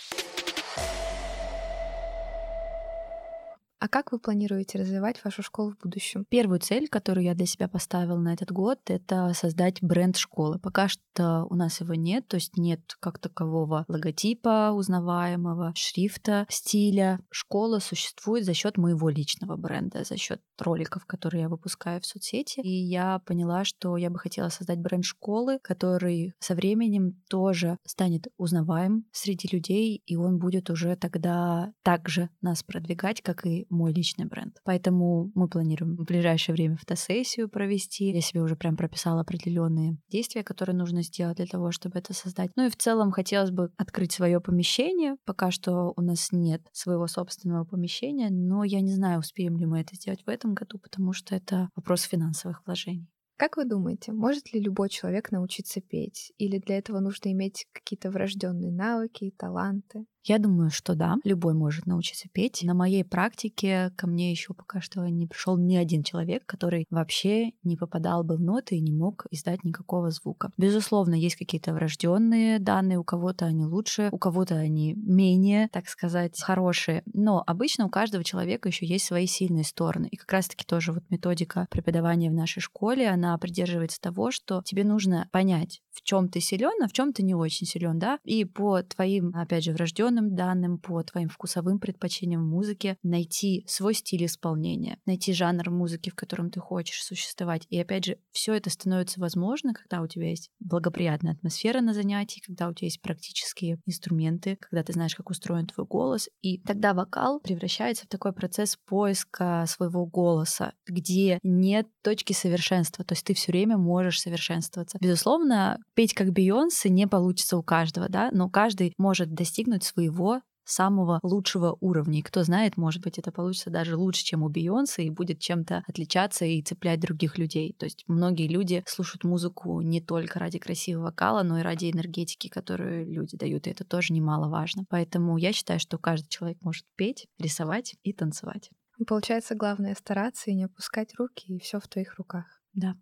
А 3.79 3.87
как 3.89 4.11
вы 4.11 4.19
планируете 4.19 4.79
развивать 4.79 5.23
вашу 5.23 5.43
школу 5.43 5.71
в 5.71 5.77
будущем? 5.77 6.25
Первую 6.29 6.59
цель, 6.59 6.87
которую 6.87 7.25
я 7.25 7.35
для 7.35 7.45
себя 7.45 7.67
поставила 7.67 8.17
на 8.17 8.33
этот 8.33 8.51
год, 8.51 8.79
это 8.87 9.33
создать 9.33 9.81
бренд 9.81 10.15
школы. 10.15 10.59
Пока 10.59 10.87
что 10.87 11.45
у 11.49 11.55
нас 11.55 11.81
его 11.81 11.93
нет, 11.93 12.27
то 12.27 12.35
есть 12.35 12.57
нет 12.57 12.95
как 12.99 13.19
такового 13.19 13.85
логотипа 13.87 14.71
узнаваемого, 14.71 15.73
шрифта, 15.75 16.45
стиля. 16.49 17.19
Школа 17.29 17.79
существует 17.79 18.45
за 18.45 18.53
счет 18.53 18.77
моего 18.77 19.09
личного 19.09 19.57
бренда, 19.57 20.03
за 20.03 20.17
счет 20.17 20.41
роликов, 20.57 21.05
которые 21.05 21.43
я 21.43 21.49
выпускаю 21.49 22.01
в 22.01 22.05
соцсети. 22.05 22.61
И 22.61 22.69
я 22.69 23.19
поняла, 23.19 23.65
что 23.65 23.97
я 23.97 24.09
бы 24.09 24.17
хотела 24.19 24.49
создать 24.49 24.79
бренд 24.79 25.03
школы, 25.03 25.59
который 25.61 26.33
со 26.39 26.55
временем 26.55 27.21
тоже 27.29 27.77
станет 27.85 28.27
узнаваем 28.37 29.05
среди 29.11 29.53
людей, 29.53 30.01
и 30.05 30.15
он 30.15 30.39
будет 30.39 30.69
уже 30.69 30.95
тогда 30.95 31.73
также 31.83 32.29
нас 32.41 32.63
продвигать, 32.63 33.21
как 33.21 33.45
и 33.45 33.64
мой 33.69 33.93
личный 33.93 34.25
бренд. 34.25 34.57
Поэтому 34.63 35.31
мы 35.35 35.47
планируем 35.47 35.95
в 35.95 36.03
ближайшее 36.03 36.53
время 36.53 36.77
фотосессию 36.77 37.49
провести. 37.49 38.11
Я 38.11 38.21
себе 38.21 38.41
уже 38.41 38.55
прям 38.55 38.77
прописала 38.77 39.21
определенные 39.21 39.97
действия, 40.09 40.43
которые 40.43 40.75
нужно 40.75 41.01
сделать 41.03 41.37
для 41.37 41.45
того, 41.45 41.71
чтобы 41.71 41.99
это 41.99 42.13
создать. 42.13 42.51
Ну 42.55 42.67
и 42.67 42.69
в 42.69 42.77
целом 42.77 43.11
хотелось 43.11 43.51
бы 43.51 43.71
открыть 43.77 44.11
свое 44.11 44.39
помещение. 44.39 45.15
Пока 45.25 45.51
что 45.51 45.93
у 45.95 46.01
нас 46.01 46.31
нет 46.31 46.61
своего 46.71 47.07
собственного 47.07 47.65
помещения, 47.65 48.29
но 48.29 48.63
я 48.63 48.81
не 48.81 48.93
знаю, 48.93 49.19
успеем 49.19 49.57
ли 49.57 49.65
мы 49.65 49.81
это 49.81 49.95
сделать 49.95 50.23
в 50.25 50.29
этом 50.29 50.53
году, 50.53 50.79
потому 50.79 51.13
что 51.13 51.35
это 51.35 51.69
вопрос 51.75 52.03
финансовых 52.03 52.61
вложений. 52.65 53.07
Как 53.37 53.57
вы 53.57 53.65
думаете, 53.65 54.13
может 54.13 54.53
ли 54.53 54.61
любой 54.61 54.87
человек 54.87 55.29
научиться 55.29 55.81
петь? 55.81 56.31
Или 56.37 56.57
для 56.57 56.77
этого 56.77 57.01
нужно 57.01 57.33
иметь 57.33 57.67
какие-то 57.73 58.09
врожденные 58.09 58.71
навыки, 58.71 59.33
таланты? 59.37 60.05
Я 60.27 60.39
думаю, 60.39 60.71
что 60.71 60.95
да, 60.95 61.17
любой 61.23 61.53
может 61.53 61.85
научиться 61.85 62.27
петь. 62.33 62.63
На 62.63 62.73
моей 62.73 63.03
практике 63.03 63.91
ко 63.95 64.07
мне 64.07 64.31
еще 64.31 64.55
пока 64.55 64.81
что 64.81 65.07
не 65.07 65.27
пришел 65.27 65.55
ни 65.55 65.75
один 65.75 66.01
человек, 66.01 66.47
который 66.47 66.85
вообще 66.89 67.51
не 67.63 67.77
попадал 67.77 68.23
бы 68.23 68.35
в 68.37 68.41
ноты 68.41 68.75
и 68.77 68.81
не 68.81 68.91
мог 68.91 69.27
издать 69.29 69.63
никакого 69.63 70.09
звука. 70.09 70.51
Безусловно, 70.57 71.13
есть 71.13 71.35
какие-то 71.35 71.73
врожденные 71.73 72.57
данные, 72.57 72.97
у 72.97 73.03
кого-то 73.03 73.45
они 73.45 73.65
лучше, 73.65 74.09
у 74.11 74.17
кого-то 74.17 74.55
они 74.55 74.95
менее, 74.95 75.69
так 75.71 75.87
сказать, 75.87 76.41
хорошие. 76.41 77.03
Но 77.13 77.43
обычно 77.45 77.85
у 77.85 77.89
каждого 77.89 78.23
человека 78.23 78.69
еще 78.69 78.87
есть 78.87 79.05
свои 79.05 79.27
сильные 79.27 79.63
стороны. 79.63 80.07
И 80.09 80.17
как 80.17 80.31
раз-таки 80.31 80.65
тоже 80.65 80.91
вот 80.91 81.03
методика 81.11 81.67
преподавания 81.69 82.31
в 82.31 82.33
нашей 82.33 82.61
школе, 82.61 83.09
она 83.09 83.37
придерживается 83.37 84.01
того, 84.01 84.31
что 84.31 84.63
тебе 84.65 84.83
нужно 84.85 85.29
понять, 85.31 85.83
в 85.95 86.03
чем 86.03 86.29
ты 86.29 86.39
силен, 86.39 86.83
а 86.83 86.87
в 86.87 86.93
чем 86.93 87.13
ты 87.13 87.23
не 87.23 87.33
очень 87.33 87.65
силен, 87.65 87.97
да, 87.97 88.19
и 88.23 88.45
по 88.45 88.83
твоим, 88.83 89.31
опять 89.35 89.63
же, 89.63 89.71
врожденным 89.71 90.35
данным, 90.35 90.77
по 90.77 91.01
твоим 91.03 91.29
вкусовым 91.29 91.79
предпочтениям 91.79 92.43
в 92.43 92.49
музыке 92.49 92.97
найти 93.03 93.63
свой 93.67 93.93
стиль 93.93 94.25
исполнения, 94.25 94.99
найти 95.05 95.33
жанр 95.33 95.69
музыки, 95.69 96.09
в 96.09 96.15
котором 96.15 96.51
ты 96.51 96.59
хочешь 96.59 97.03
существовать. 97.03 97.65
И 97.69 97.79
опять 97.79 98.05
же, 98.05 98.17
все 98.31 98.53
это 98.53 98.69
становится 98.69 99.19
возможно, 99.19 99.73
когда 99.73 100.01
у 100.01 100.07
тебя 100.07 100.29
есть 100.29 100.49
благоприятная 100.59 101.33
атмосфера 101.33 101.81
на 101.81 101.93
занятии, 101.93 102.41
когда 102.45 102.67
у 102.67 102.73
тебя 102.73 102.87
есть 102.87 103.01
практические 103.01 103.79
инструменты, 103.85 104.57
когда 104.59 104.83
ты 104.83 104.93
знаешь, 104.93 105.15
как 105.15 105.29
устроен 105.29 105.67
твой 105.67 105.87
голос, 105.87 106.29
и 106.41 106.59
тогда 106.59 106.93
вокал 106.93 107.39
превращается 107.39 108.05
в 108.05 108.09
такой 108.09 108.33
процесс 108.33 108.77
поиска 108.85 109.65
своего 109.67 110.05
голоса, 110.05 110.73
где 110.87 111.39
нет 111.43 111.87
точки 112.03 112.33
совершенства, 112.33 113.03
то 113.05 113.13
есть 113.13 113.25
ты 113.25 113.33
все 113.33 113.51
время 113.51 113.77
можешь 113.77 114.21
совершенствоваться. 114.21 114.97
Безусловно, 114.99 115.79
петь 115.93 116.13
как 116.13 116.31
Бейонсе 116.31 116.89
не 116.89 117.07
получится 117.07 117.57
у 117.57 117.63
каждого, 117.63 118.09
да, 118.09 118.29
но 118.31 118.49
каждый 118.49 118.93
может 118.97 119.33
достигнуть 119.33 119.83
своего 119.83 120.41
самого 120.65 121.19
лучшего 121.23 121.77
уровня. 121.79 122.19
И 122.19 122.23
кто 122.23 122.43
знает, 122.43 122.75
может 122.75 123.01
быть, 123.01 123.17
это 123.17 123.31
получится 123.31 123.69
даже 123.69 123.95
лучше, 123.95 124.23
чем 124.23 124.43
у 124.43 124.49
Бейонсе, 124.49 125.03
и 125.03 125.09
будет 125.09 125.39
чем-то 125.39 125.83
отличаться 125.87 126.45
и 126.45 126.61
цеплять 126.61 126.99
других 126.99 127.37
людей. 127.37 127.73
То 127.77 127.85
есть 127.85 128.03
многие 128.07 128.47
люди 128.47 128.83
слушают 128.87 129.23
музыку 129.23 129.81
не 129.81 130.01
только 130.01 130.39
ради 130.39 130.59
красивого 130.59 131.05
вокала, 131.05 131.43
но 131.43 131.59
и 131.59 131.61
ради 131.61 131.91
энергетики, 131.91 132.47
которую 132.47 133.05
люди 133.05 133.37
дают, 133.37 133.67
и 133.67 133.69
это 133.69 133.85
тоже 133.85 134.13
немаловажно. 134.13 134.85
Поэтому 134.89 135.37
я 135.37 135.53
считаю, 135.53 135.79
что 135.79 135.97
каждый 135.97 136.29
человек 136.29 136.57
может 136.61 136.85
петь, 136.95 137.27
рисовать 137.37 137.95
и 138.03 138.11
танцевать. 138.11 138.71
Получается, 139.07 139.55
главное 139.55 139.93
стараться 139.95 140.49
и 140.49 140.55
не 140.55 140.65
опускать 140.65 141.13
руки, 141.15 141.53
и 141.53 141.59
все 141.59 141.79
в 141.79 141.87
твоих 141.87 142.15
руках. 142.15 142.45
Да. 142.73 142.95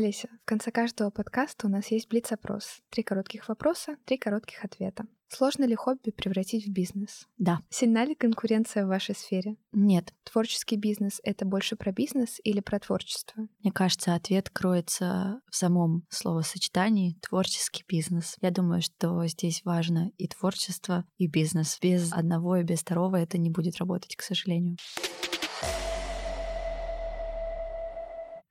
Олеся, 0.00 0.30
в 0.42 0.46
конце 0.46 0.70
каждого 0.70 1.10
подкаста 1.10 1.66
у 1.66 1.70
нас 1.70 1.88
есть 1.88 2.08
блиц-опрос. 2.08 2.80
Три 2.88 3.02
коротких 3.02 3.50
вопроса, 3.50 3.96
три 4.06 4.16
коротких 4.16 4.64
ответа. 4.64 5.04
Сложно 5.28 5.64
ли 5.64 5.74
хобби 5.74 6.10
превратить 6.10 6.66
в 6.66 6.72
бизнес? 6.72 7.28
Да. 7.36 7.60
Сильна 7.68 8.06
ли 8.06 8.14
конкуренция 8.14 8.86
в 8.86 8.88
вашей 8.88 9.14
сфере? 9.14 9.56
Нет. 9.72 10.14
Творческий 10.24 10.76
бизнес— 10.76 11.20
это 11.22 11.44
больше 11.44 11.76
про 11.76 11.92
бизнес 11.92 12.40
или 12.42 12.60
про 12.60 12.80
творчество? 12.80 13.46
Мне 13.62 13.72
кажется, 13.72 14.14
ответ 14.14 14.48
кроется 14.48 15.42
в 15.50 15.54
самом 15.54 16.06
словосочетании 16.08 17.18
«творческий 17.20 17.84
бизнес». 17.86 18.38
Я 18.40 18.50
думаю, 18.50 18.80
что 18.80 19.26
здесь 19.26 19.60
важно 19.66 20.12
и 20.16 20.28
творчество, 20.28 21.04
и 21.18 21.26
бизнес. 21.26 21.78
Без 21.82 22.10
одного 22.10 22.56
и 22.56 22.62
без 22.62 22.80
второго 22.80 23.16
это 23.16 23.36
не 23.36 23.50
будет 23.50 23.76
работать, 23.76 24.16
к 24.16 24.22
сожалению. 24.22 24.78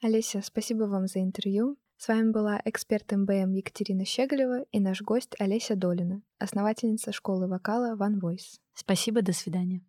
Олеся, 0.02 0.42
спасибо 0.42 0.84
вам 0.84 1.08
за 1.08 1.20
интервью. 1.20 1.78
С 1.98 2.08
вами 2.08 2.32
была 2.32 2.62
эксперт 2.64 3.12
МБМ 3.12 3.52
Екатерина 3.52 4.06
Щеголева 4.06 4.64
и 4.72 4.80
наш 4.80 5.02
гость 5.02 5.36
Олеся 5.40 5.76
Долина, 5.76 6.22
основательница 6.38 7.12
школы 7.12 7.50
вокала 7.50 7.98
One 7.98 8.22
Voice. 8.22 8.62
Спасибо, 8.74 9.22
до 9.22 9.34
свидания. 9.34 9.82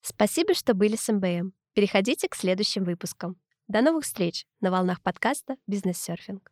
Спасибо, 0.00 0.54
что 0.54 0.72
были 0.72 0.96
с 0.96 1.12
МБМ. 1.12 1.52
Переходите 1.74 2.30
к 2.30 2.34
следующим 2.34 2.84
выпускам. 2.84 3.36
До 3.66 3.82
новых 3.82 4.04
встреч 4.04 4.46
на 4.62 4.70
волнах 4.70 5.02
подкаста 5.02 5.56
«Бизнес-серфинг». 5.66 6.50